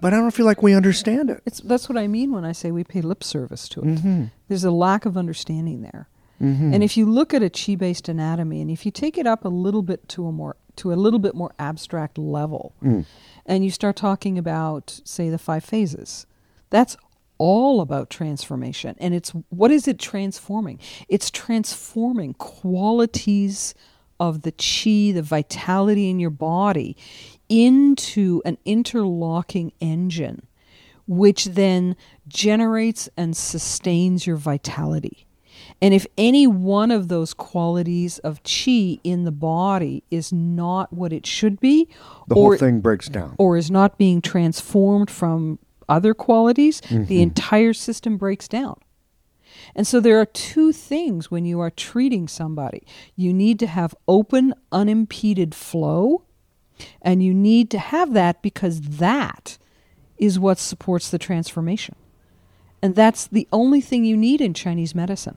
[0.00, 1.42] but I don't feel like we understand it.
[1.46, 3.86] It's that's what I mean when I say we pay lip service to it.
[3.86, 4.24] Mm-hmm.
[4.48, 6.08] There's a lack of understanding there.
[6.40, 6.74] Mm-hmm.
[6.74, 9.48] And if you look at a chi-based anatomy, and if you take it up a
[9.48, 13.04] little bit to a more to a little bit more abstract level, mm.
[13.46, 16.26] and you start talking about, say, the five phases,
[16.70, 16.96] that's
[17.42, 18.94] all about transformation.
[19.00, 20.78] And it's what is it transforming?
[21.08, 23.74] It's transforming qualities
[24.20, 26.96] of the chi, the vitality in your body,
[27.48, 30.46] into an interlocking engine,
[31.08, 31.96] which then
[32.28, 35.26] generates and sustains your vitality.
[35.80, 41.12] And if any one of those qualities of chi in the body is not what
[41.12, 41.88] it should be,
[42.28, 43.34] The whole thing breaks down.
[43.36, 45.58] or is not being transformed from
[45.88, 47.12] other qualities, the mm-hmm.
[47.12, 48.78] entire system breaks down.
[49.74, 52.84] And so there are two things when you are treating somebody.
[53.16, 56.24] You need to have open, unimpeded flow,
[57.00, 59.58] and you need to have that because that
[60.18, 61.94] is what supports the transformation.
[62.82, 65.36] And that's the only thing you need in Chinese medicine.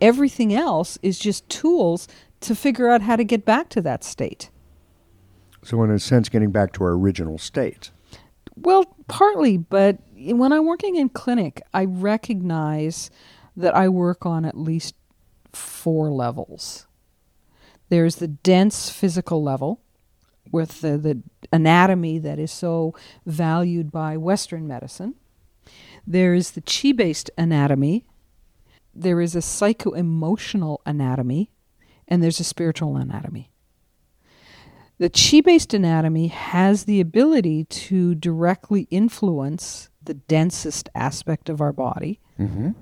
[0.00, 2.08] Everything else is just tools
[2.40, 4.50] to figure out how to get back to that state.
[5.62, 7.90] So, in a sense, getting back to our original state.
[8.62, 13.10] Well, partly, but when I'm working in clinic, I recognize
[13.56, 14.94] that I work on at least
[15.52, 16.86] four levels.
[17.88, 19.80] There's the dense physical level
[20.52, 22.94] with the, the anatomy that is so
[23.24, 25.14] valued by Western medicine.
[26.06, 28.04] There is the chi based anatomy.
[28.94, 31.50] There is a psycho emotional anatomy.
[32.06, 33.49] And there's a spiritual anatomy.
[35.00, 41.72] The chi based anatomy has the ability to directly influence the densest aspect of our
[41.72, 42.20] body.
[42.38, 42.72] Mm-hmm.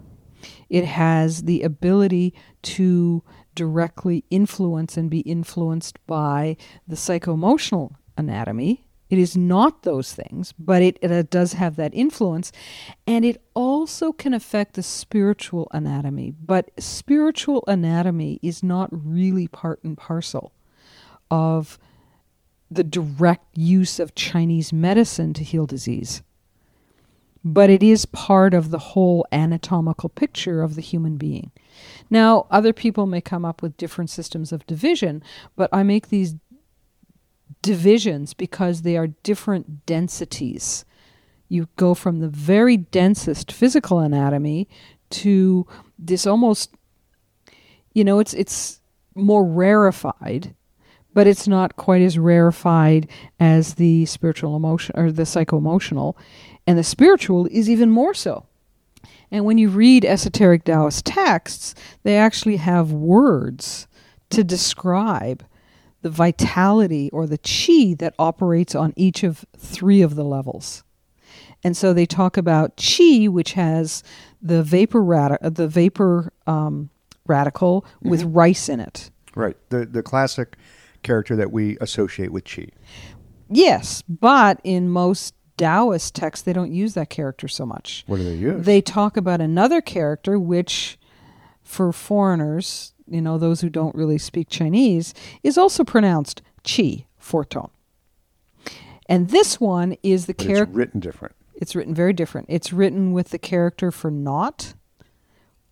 [0.68, 3.22] It has the ability to
[3.54, 6.56] directly influence and be influenced by
[6.88, 8.84] the psycho emotional anatomy.
[9.10, 12.50] It is not those things, but it, it does have that influence.
[13.06, 16.32] And it also can affect the spiritual anatomy.
[16.32, 20.52] But spiritual anatomy is not really part and parcel
[21.30, 21.78] of
[22.70, 26.22] the direct use of Chinese medicine to heal disease.
[27.44, 31.50] But it is part of the whole anatomical picture of the human being.
[32.10, 35.22] Now, other people may come up with different systems of division,
[35.56, 36.34] but I make these
[37.62, 40.84] divisions because they are different densities.
[41.48, 44.68] You go from the very densest physical anatomy
[45.10, 45.66] to
[45.98, 46.74] this almost
[47.94, 48.80] you know it's it's
[49.14, 50.54] more rarefied
[51.18, 53.08] but it's not quite as rarefied
[53.40, 56.16] as the spiritual emotion or the psycho-emotional
[56.64, 58.46] and the spiritual is even more so.
[59.28, 63.88] And when you read esoteric taoist texts they actually have words
[64.30, 65.44] to describe
[66.02, 70.84] the vitality or the chi that operates on each of three of the levels.
[71.64, 74.04] And so they talk about chi which has
[74.40, 76.90] the vapor radi- uh, the vapor um,
[77.26, 79.10] radical with rice in it.
[79.34, 79.56] Right.
[79.70, 80.56] The the classic
[81.02, 82.68] character that we associate with Chi.
[83.50, 88.04] Yes, but in most Taoist texts, they don't use that character so much.
[88.06, 88.64] What do they use?
[88.64, 90.98] They talk about another character, which
[91.62, 97.44] for foreigners, you know, those who don't really speak Chinese, is also pronounced Qi, four
[97.44, 97.70] tone.
[99.06, 100.64] And this one is the character.
[100.64, 101.34] it's written different.
[101.56, 102.46] It's written very different.
[102.50, 104.74] It's written with the character for not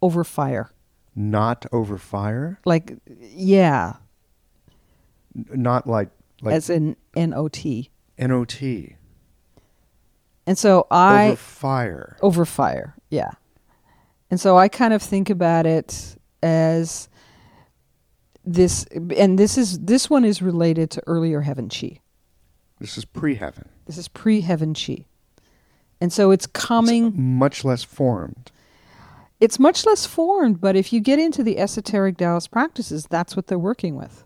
[0.03, 0.73] over fire.
[1.15, 2.59] Not over fire.
[2.65, 3.95] Like, yeah,
[5.55, 6.09] Not like
[6.43, 7.91] like as in N O T.
[8.19, 8.63] NOT.
[10.47, 11.29] And so I.
[11.29, 12.17] over fire.
[12.23, 13.31] over fire yeah
[14.31, 17.09] and so i kind of think about it as
[18.45, 18.85] this
[19.17, 22.01] and this is this one is related to earlier heaven chi
[22.81, 23.69] This is pre-heaven.
[23.87, 25.05] this is pre-heaven chi
[26.01, 28.51] and so it's coming Much less formed.
[29.41, 33.47] it's much less formed but if you get into the esoteric taoist practices that's what
[33.47, 34.25] they're working with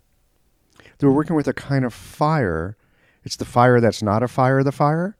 [1.01, 2.77] They were working with a kind of fire.
[3.23, 4.63] It's the fire that's not a fire.
[4.63, 5.17] The fire.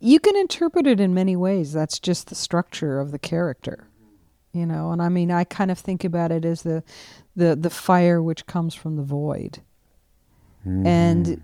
[0.00, 3.86] you can interpret it in many ways that's just the structure of the character
[4.52, 6.82] you know and i mean i kind of think about it as the
[7.36, 9.60] the the fire which comes from the void
[10.66, 10.84] mm-hmm.
[10.86, 11.40] and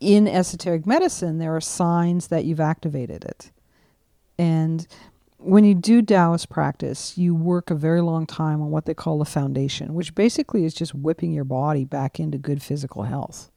[0.00, 3.50] in esoteric medicine there are signs that you've activated it
[4.38, 4.86] and
[5.44, 9.18] when you do taoist practice you work a very long time on what they call
[9.18, 13.50] the foundation which basically is just whipping your body back into good physical health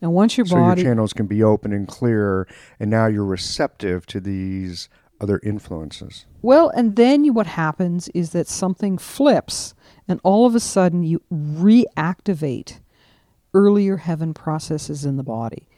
[0.00, 2.46] and once your so body your channels can be open and clear,
[2.78, 4.88] and now you're receptive to these
[5.20, 6.26] other influences.
[6.42, 9.74] Well, and then you, what happens is that something flips,
[10.06, 12.80] and all of a sudden you reactivate
[13.54, 15.68] earlier heaven processes in the body.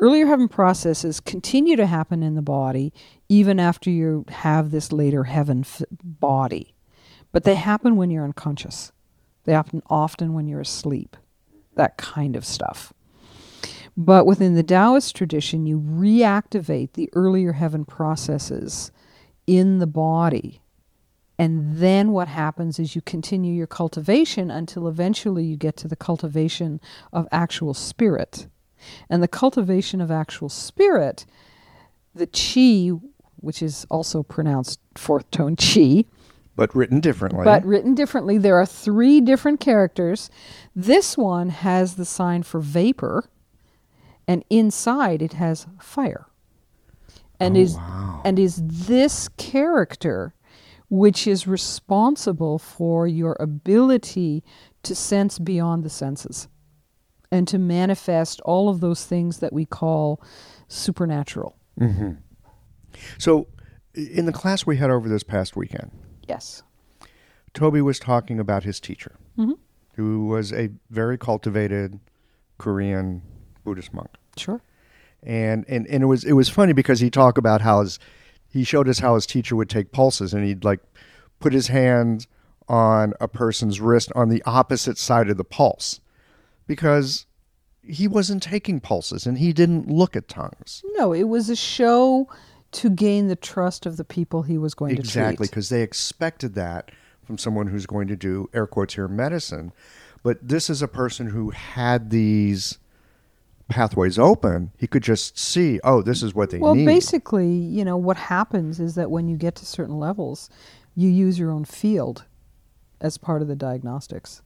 [0.00, 2.92] Earlier heaven processes continue to happen in the body
[3.28, 6.74] even after you have this later heaven f- body,
[7.32, 8.92] but they happen when you're unconscious.
[9.44, 11.16] They happen often when you're asleep,
[11.74, 12.92] that kind of stuff.
[13.96, 18.92] But within the Taoist tradition, you reactivate the earlier heaven processes
[19.48, 20.60] in the body.
[21.36, 25.96] And then what happens is you continue your cultivation until eventually you get to the
[25.96, 26.80] cultivation
[27.12, 28.46] of actual spirit.
[29.10, 31.26] And the cultivation of actual spirit,
[32.14, 32.96] the chi,
[33.36, 36.04] which is also pronounced fourth tone chi,
[36.56, 37.44] But written differently.
[37.44, 38.38] but written differently.
[38.38, 40.28] There are three different characters.
[40.74, 43.28] This one has the sign for vapor,
[44.26, 46.26] and inside it has fire.
[47.40, 48.20] And Oh, is wow.
[48.24, 50.34] and is this character
[50.90, 54.42] which is responsible for your ability
[54.82, 56.48] to sense beyond the senses
[57.30, 60.20] and to manifest all of those things that we call
[60.68, 61.56] supernatural.
[63.18, 63.46] so,
[63.94, 65.90] in the class we had over this past weekend,
[66.28, 66.62] Yes.
[67.54, 69.54] Toby was talking about his teacher, Mhm.
[69.94, 71.98] who was a very cultivated
[72.58, 73.22] Korean
[73.64, 74.10] Buddhist monk.
[74.36, 74.60] Sure.
[75.24, 77.98] and and and it was it was funny because he talked about how his
[78.48, 80.78] he showed us how his teacher would take pulses and he'd like
[81.40, 82.28] put his hand
[82.68, 85.98] on a person's wrist on the opposite side of the pulse
[86.68, 87.26] because
[87.82, 92.28] he wasn't taking pulses and he didn't look at tongues No, it was a show
[92.70, 95.22] to gain the trust of the people he was going exactly to treat.
[95.22, 96.90] Exactly, because they expected that
[97.24, 99.72] from someone who's going to do air quotes here medicine
[100.22, 102.78] but this is a person who had these
[103.68, 107.84] pathways open he could just see oh this is what they Well, need basically, you
[107.84, 110.48] know, what happens is that when you get to certain levels,
[110.94, 112.24] you use your own field
[113.00, 114.42] as part of the diagnostics.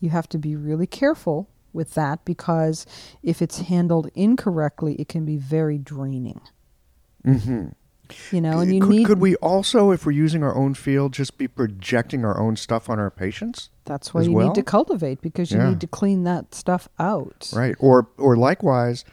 [0.00, 2.86] You have to be really careful with that because
[3.22, 6.40] if it's handled incorrectly, it can be very draining.
[7.24, 7.68] mm-hmm.
[8.30, 11.14] You know, and you could, need could we also, if we're using our own field,
[11.14, 13.70] just be projecting our own stuff on our patients?
[13.86, 14.46] that's why you well?
[14.48, 15.70] need to cultivate because you Yeah.
[15.70, 17.50] need to clean that stuff out.
[17.54, 17.74] Right.
[17.78, 19.04] Or, or likewise,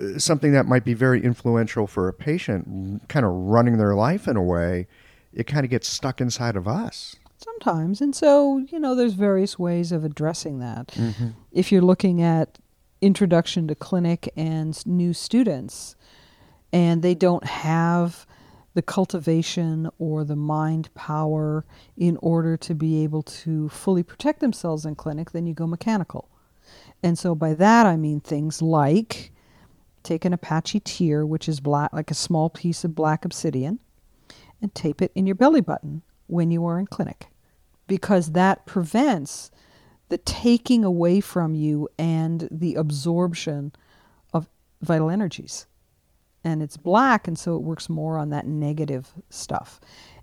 [0.00, 4.28] uh, something that might be very influential for a patient, kind of running their life
[4.28, 4.86] in a way,
[5.32, 7.16] it kind of gets stuck inside of us.
[7.38, 8.00] Sometimes.
[8.00, 10.88] And so, you know, there's various ways of addressing that.
[10.88, 11.28] Mm-hmm.
[11.52, 12.58] If you're looking at
[13.00, 15.96] introduction to clinic and new students
[16.72, 18.26] and they don't have
[18.74, 21.64] the cultivation or the mind power
[21.96, 26.28] in order to be able to fully protect themselves in clinic, then you go mechanical.
[27.02, 29.30] And so by that I mean things like
[30.02, 33.78] take an Apache tear, which is black like a small piece of black obsidian,
[34.62, 37.28] and tape it in your belly button when you are in clinic
[37.86, 39.50] because that prevents
[40.08, 43.72] the taking away from you and the absorption
[44.32, 44.48] of
[44.80, 45.66] vital energies.
[46.44, 49.80] And it's black, and so it works more on that negative stuff.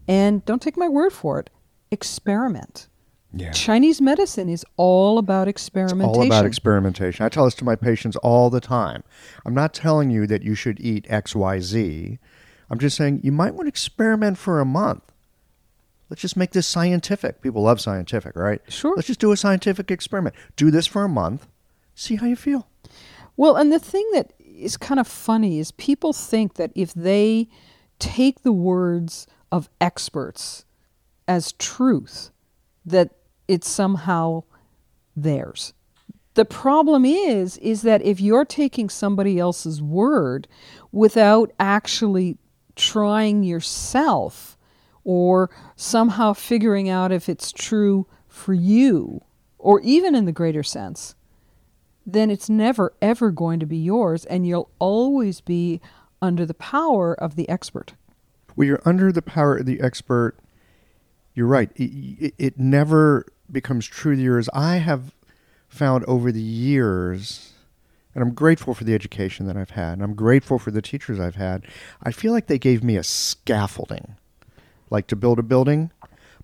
[0.07, 1.49] And don't take my word for it,
[1.91, 2.87] experiment.
[3.35, 3.51] Yeah.
[3.51, 6.21] Chinese medicine is all about experimentation.
[6.21, 7.25] All about experimentation.
[7.25, 9.03] I tell this to my patients all the time.
[9.45, 12.19] I'm not telling you that you should eat X, Y, Z.
[12.69, 15.12] I'm just saying you might want to experiment for a month.
[16.09, 17.41] Let's just make this scientific.
[17.41, 18.61] People love scientific, right?
[18.67, 18.93] Sure.
[18.95, 20.35] Let's just do a scientific experiment.
[20.55, 21.47] Do this for a month.
[21.95, 22.67] See how you feel.
[23.35, 27.49] Well, and the thing that is kind of funny is people think that if they
[27.99, 30.65] take the words of experts
[31.27, 32.31] as truth,
[32.85, 33.11] that
[33.47, 34.43] it's somehow
[35.15, 35.73] theirs.
[36.35, 40.47] The problem is is that if you're taking somebody else's word
[40.91, 42.37] without actually
[42.75, 44.52] trying yourself
[45.03, 49.21] or somehow figuring out if it's true for you
[49.57, 51.15] or even in the greater sense,
[52.05, 55.79] then it's never ever going to be yours and you'll always be
[56.21, 57.93] under the power of the expert.
[58.55, 60.35] Well, you're under the power of the expert.
[61.33, 61.71] You're right.
[61.75, 64.49] It, it, it never becomes true to yours.
[64.53, 65.13] I have
[65.67, 67.53] found over the years,
[68.13, 71.19] and I'm grateful for the education that I've had, and I'm grateful for the teachers
[71.19, 71.65] I've had.
[72.03, 74.15] I feel like they gave me a scaffolding,
[74.93, 75.91] like to build a building,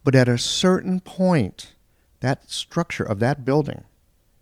[0.03, 1.75] but at a certain point,
[2.19, 3.83] that structure of that building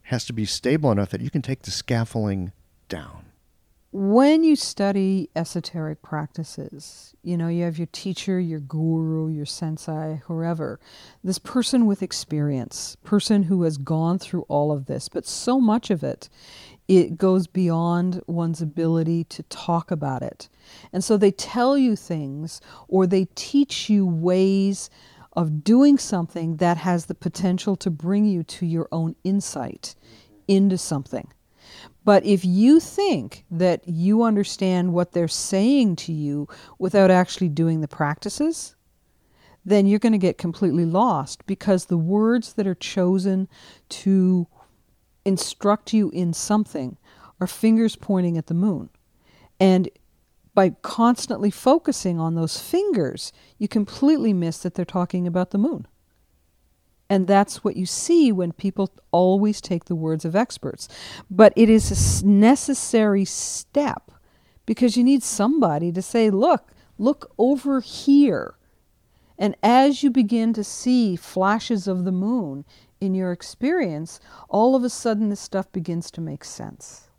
[0.04, 2.54] has to be stable enough that you can take the scaffolding
[2.88, 3.26] down.
[3.92, 10.22] When you study esoteric practices, you know, you have your teacher, your guru, your sensei,
[10.26, 10.80] whoever,
[11.24, 15.90] this person with experience, person who has gone through all of this, but so much
[15.90, 16.30] of it
[16.88, 20.48] it goes beyond one's ability to talk about it.
[20.94, 24.90] And so they tell you things or they teach you ways
[25.34, 29.96] of doing something that has the potential to bring you to your own insight
[30.48, 31.32] into something.
[32.04, 36.48] But if you think that you understand what they're saying to you
[36.80, 38.76] without actually doing the practices,
[39.66, 43.50] then you're going to get completely lost because the words that are chosen
[43.90, 44.48] to
[45.28, 46.98] instruct you in something
[47.40, 48.90] are fingers pointing at the moon.
[49.60, 49.90] And
[50.56, 55.86] by constantly focusing on those fingers, you completely miss that they're talking about the moon.
[57.10, 60.90] And that's what you see when people always take the words of experts.
[61.30, 64.12] But it is a necessary step
[64.66, 68.56] because you need somebody to say, look, look over here.
[69.38, 72.66] And as you begin to see flashes of the moon
[73.00, 74.20] in your experience,
[74.50, 77.10] all of a sudden this stuff begins to make sense.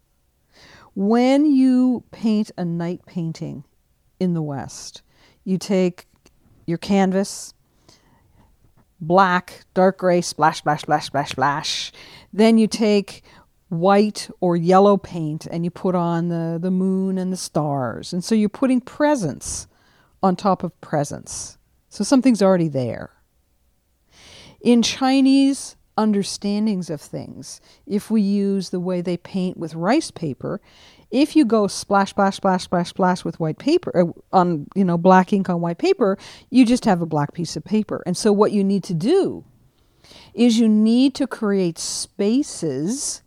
[0.94, 3.64] When you paint a night painting
[4.18, 5.02] in the West,
[5.44, 6.06] you take
[6.66, 7.54] your canvas,
[9.00, 11.92] black, dark gray, splash, splash, splash, splash, splash.
[12.32, 13.22] Then you take
[13.68, 18.12] white or yellow paint and you put on the, the moon and the stars.
[18.12, 19.66] And so you're putting presence
[20.22, 21.58] on top of presence.
[21.88, 23.10] So something's already there.
[24.60, 30.60] In Chinese understandings of things, if we use the way they paint with rice paper,
[31.10, 34.98] if you go splash, splash, splash, splash, splash with white paper uh, on, you know,
[34.98, 36.18] black ink on white paper,
[36.50, 38.02] you just have a black piece of paper.
[38.06, 39.44] And so what you need to do
[40.34, 43.22] is you need to create spaces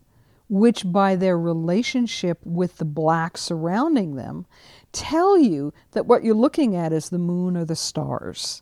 [0.49, 4.45] which by their relationship with the black surrounding them
[4.91, 8.61] tell you that what you're looking at is the moon or the stars.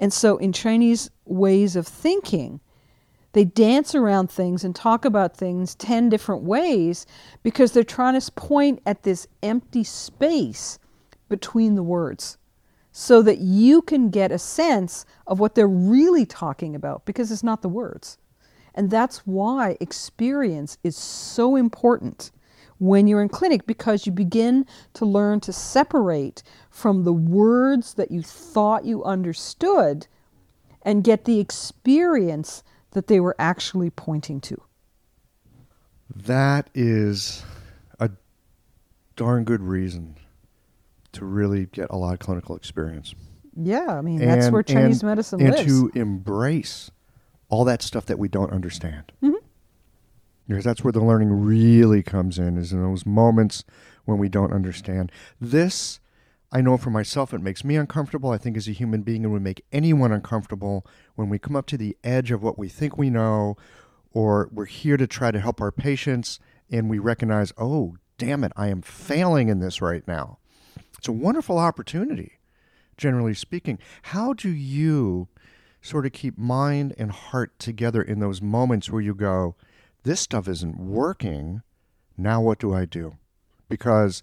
[0.00, 2.60] And so in Chinese ways of thinking,
[3.32, 7.06] they dance around things and talk about things 10 different ways
[7.44, 10.80] because they're trying to point at this empty space
[11.28, 12.38] between the words
[12.90, 17.44] so that you can get a sense of what they're really talking about because it's
[17.44, 18.18] not the words.
[18.74, 22.32] And that's why experience is so important
[22.80, 28.10] when you're in clinic because you begin to learn to separate from the words that
[28.10, 30.06] you thought you understood
[30.82, 34.60] and get the experience that they were actually pointing to.
[36.16, 37.42] That is
[38.00, 38.10] a
[39.14, 40.16] darn good reason
[41.12, 43.14] to really get a lot of clinical experience.
[43.54, 45.66] Yeah, I mean, that's where Chinese and, medicine and lives.
[45.66, 46.90] to embrace
[47.50, 49.12] all that stuff that we don't understand.
[49.22, 49.34] Mhm.
[50.50, 53.62] Because that's where the learning really comes in, is in those moments
[54.04, 55.12] when we don't understand.
[55.40, 56.00] This,
[56.50, 58.30] I know for myself, it makes me uncomfortable.
[58.30, 61.66] I think as a human being, it would make anyone uncomfortable when we come up
[61.66, 63.56] to the edge of what we think we know,
[64.10, 68.50] or we're here to try to help our patients, and we recognize, oh, damn it,
[68.56, 70.38] I am failing in this right now.
[70.98, 72.40] It's a wonderful opportunity,
[72.96, 73.78] generally speaking.
[74.02, 75.28] How do you
[75.80, 79.54] sort of keep mind and heart together in those moments where you go,
[80.02, 81.62] this stuff isn't working.
[82.16, 83.16] Now what do I do?
[83.68, 84.22] Because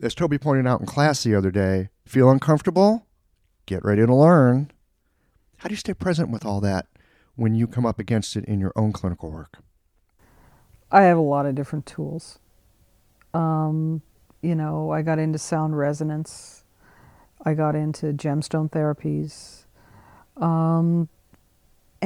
[0.00, 3.06] as Toby pointed out in class the other day, feel uncomfortable,
[3.66, 4.70] get ready to learn.
[5.58, 6.86] How do you stay present with all that
[7.34, 9.58] when you come up against it in your own clinical work?
[10.90, 12.38] I have a lot of different tools.
[13.34, 14.02] Um,
[14.42, 16.64] you know, I got into sound resonance.
[17.44, 19.64] I got into gemstone therapies.
[20.42, 21.08] Um,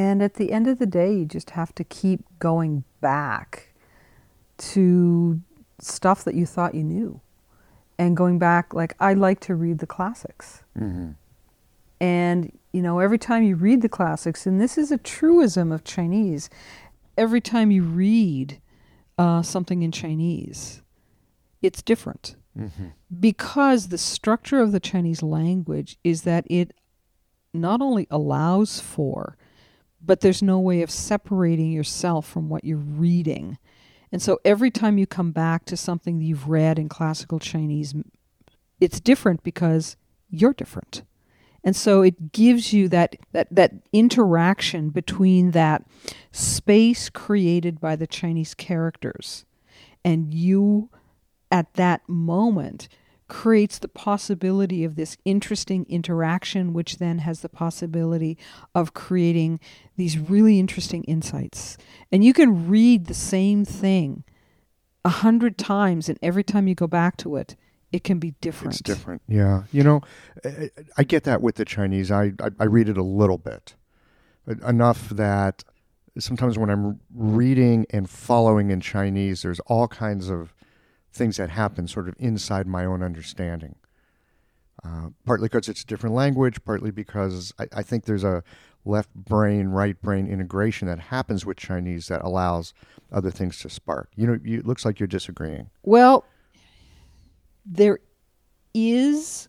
[0.01, 3.75] and at the end of the day, you just have to keep going back
[4.57, 5.43] to
[5.79, 7.21] stuff that you thought you knew.
[7.99, 10.63] And going back, like, I like to read the classics.
[10.75, 11.11] Mm-hmm.
[12.01, 15.85] And, you know, every time you read the classics, and this is a truism of
[15.85, 16.49] Chinese,
[17.19, 18.59] every time you read
[19.19, 20.81] uh, something in Chinese,
[21.61, 22.37] it's different.
[22.59, 22.87] Mm-hmm.
[23.21, 26.73] Because the structure of the Chinese language is that it
[27.53, 29.37] not only allows for,
[30.05, 33.59] but there's no way of separating yourself from what you're reading.
[34.13, 37.95] And so every time you come back to something that you've read in classical Chinese,
[38.81, 39.97] it's different because
[40.29, 41.03] you're different.
[41.63, 45.85] And so it gives you that, that, that interaction between that
[46.33, 49.45] space created by the Chinese characters
[50.05, 50.89] and you
[51.51, 52.89] at that moment
[53.31, 58.37] creates the possibility of this interesting interaction, which then has the possibility
[58.75, 59.61] of creating
[59.97, 61.79] these really interesting insights.
[62.13, 64.25] And you can read the same thing
[65.05, 67.57] a hundred times, and every time you go back to it,
[67.93, 68.75] it can be different.
[68.75, 69.23] It's different.
[69.29, 69.63] Yeah.
[69.73, 70.01] You know,
[70.45, 72.11] I, I get that with the Chinese.
[72.11, 73.77] I, I, I read it a little bit,
[74.45, 75.65] but enough that
[76.19, 80.53] sometimes when I'm reading and following in Chinese, there's all kinds of
[81.13, 83.77] things that happen sort of inside my own understanding.
[84.83, 88.43] Uh, partly because it's a different language, partly because I, I think there's a
[88.85, 92.73] left brain, right brain integration that happens with Chinese that allows
[93.13, 94.09] other things to spark.
[94.17, 95.69] You know, you, it looks like you're disagreeing.
[95.83, 96.25] Well,
[97.67, 97.99] there
[98.73, 99.49] is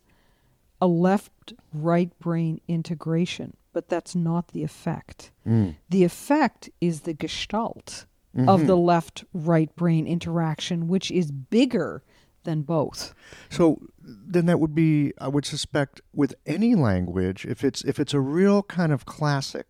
[0.82, 5.30] a left right brain integration, but that's not the effect.
[5.88, 8.66] The effect is the gestalt of mm-hmm.
[8.66, 12.02] the left right brain interaction, which is bigger
[12.44, 13.14] than both.
[13.50, 18.14] So then that would be, I would suspect, with any language, if it's if it's
[18.14, 19.66] a real kind of classic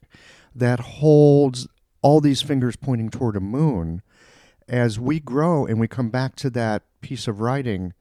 [0.55, 1.67] that holds
[2.03, 4.03] all these fingers pointing toward a moon,
[4.69, 7.93] as we grow and we come back to that piece of writing,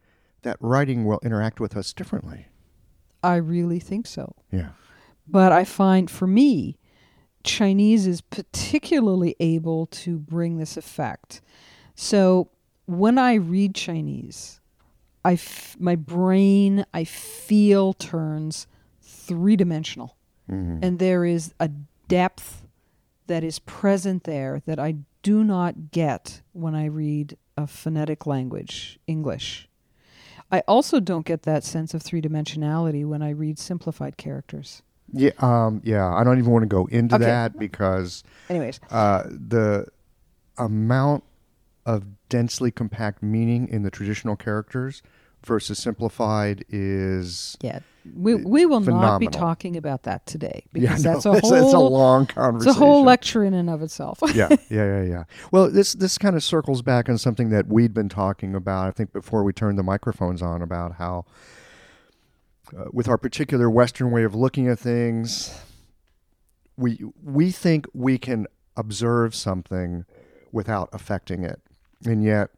[0.43, 2.47] that writing will interact with us differently.
[3.23, 4.35] I really think so.
[4.51, 4.69] Yeah.
[5.27, 6.77] But I find for me,
[7.43, 11.41] Chinese is particularly able to bring this effect.
[11.95, 12.49] So
[12.85, 14.59] when I read Chinese,
[15.23, 18.67] I f- my brain, I feel turns
[19.01, 20.17] three dimensional.
[20.49, 20.79] Mm-hmm.
[20.83, 21.69] And there is a
[22.07, 22.67] depth
[23.27, 28.99] that is present there that I do not get when I read a phonetic language,
[29.07, 29.69] English.
[30.51, 34.81] I also don't get that sense of three dimensionality when I read simplified characters.
[35.13, 35.31] Yeah.
[35.39, 36.07] Um, yeah.
[36.13, 37.25] I don't even want to go into Okay.
[37.25, 39.87] that because Anyways, uh, the
[40.57, 41.23] amount
[41.85, 45.01] of densely compact meaning in the traditional characters
[45.43, 47.79] versus simplified is yeah,
[48.15, 51.53] we we will not be talking about that today yeah, because no, that's a whole
[51.55, 52.69] it's a long conversation.
[52.69, 54.19] it's a whole lecture in and of itself.
[54.35, 55.23] yeah, yeah, yeah, yeah.
[55.51, 58.87] Well, this this kind of circles back on something that we'd been talking about.
[58.87, 61.25] I think before we turned the microphones on about how,
[62.77, 65.53] uh, with our particular Western way of looking at things,
[66.77, 70.05] we we think we can observe something
[70.51, 71.61] without affecting it,
[72.05, 72.49] and yet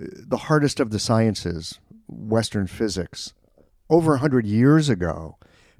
[0.00, 3.34] uh, the hardest of the sciences, Western physics,
[3.90, 5.36] over a hundred years ago,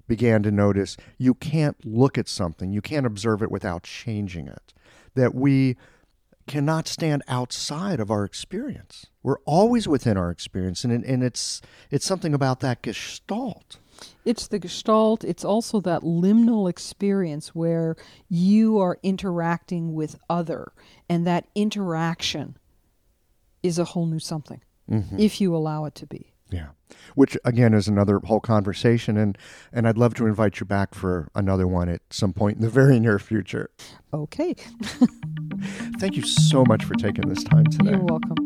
[0.07, 4.75] began to notice you can't look at something, you can't observe it without changing it.
[5.15, 5.77] That we
[6.47, 9.07] cannot stand outside of our experience.
[9.23, 11.61] We're always within our experience, and and it's
[11.91, 13.79] it's something about that gestalt.
[14.25, 15.25] It's the gestalt.
[15.25, 17.97] It's also that liminal experience where
[18.29, 20.73] you are interacting with other,
[21.09, 22.57] and that interaction
[23.63, 24.61] is a whole new something
[24.91, 25.19] mm-hmm.
[25.19, 26.32] if you allow it to be.
[26.53, 26.69] Yeah.
[27.15, 29.37] Which again is another whole conversation and
[29.73, 32.69] and I'd love to invite you back for another one at some point in the
[32.71, 33.71] very near future.
[34.13, 34.55] Okay,
[35.99, 37.93] Thank you so much for taking this time today.
[37.93, 38.37] you're welcome.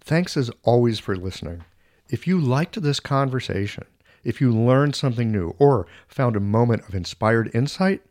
[0.00, 1.64] Thanks as always for listening.
[2.08, 3.84] If you liked this conversation,
[4.22, 8.02] if you learned something new or found a moment of inspired insight,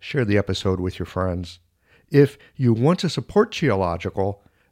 [0.00, 1.60] share the episode with your friends.
[2.10, 4.38] If you want to support Qiological,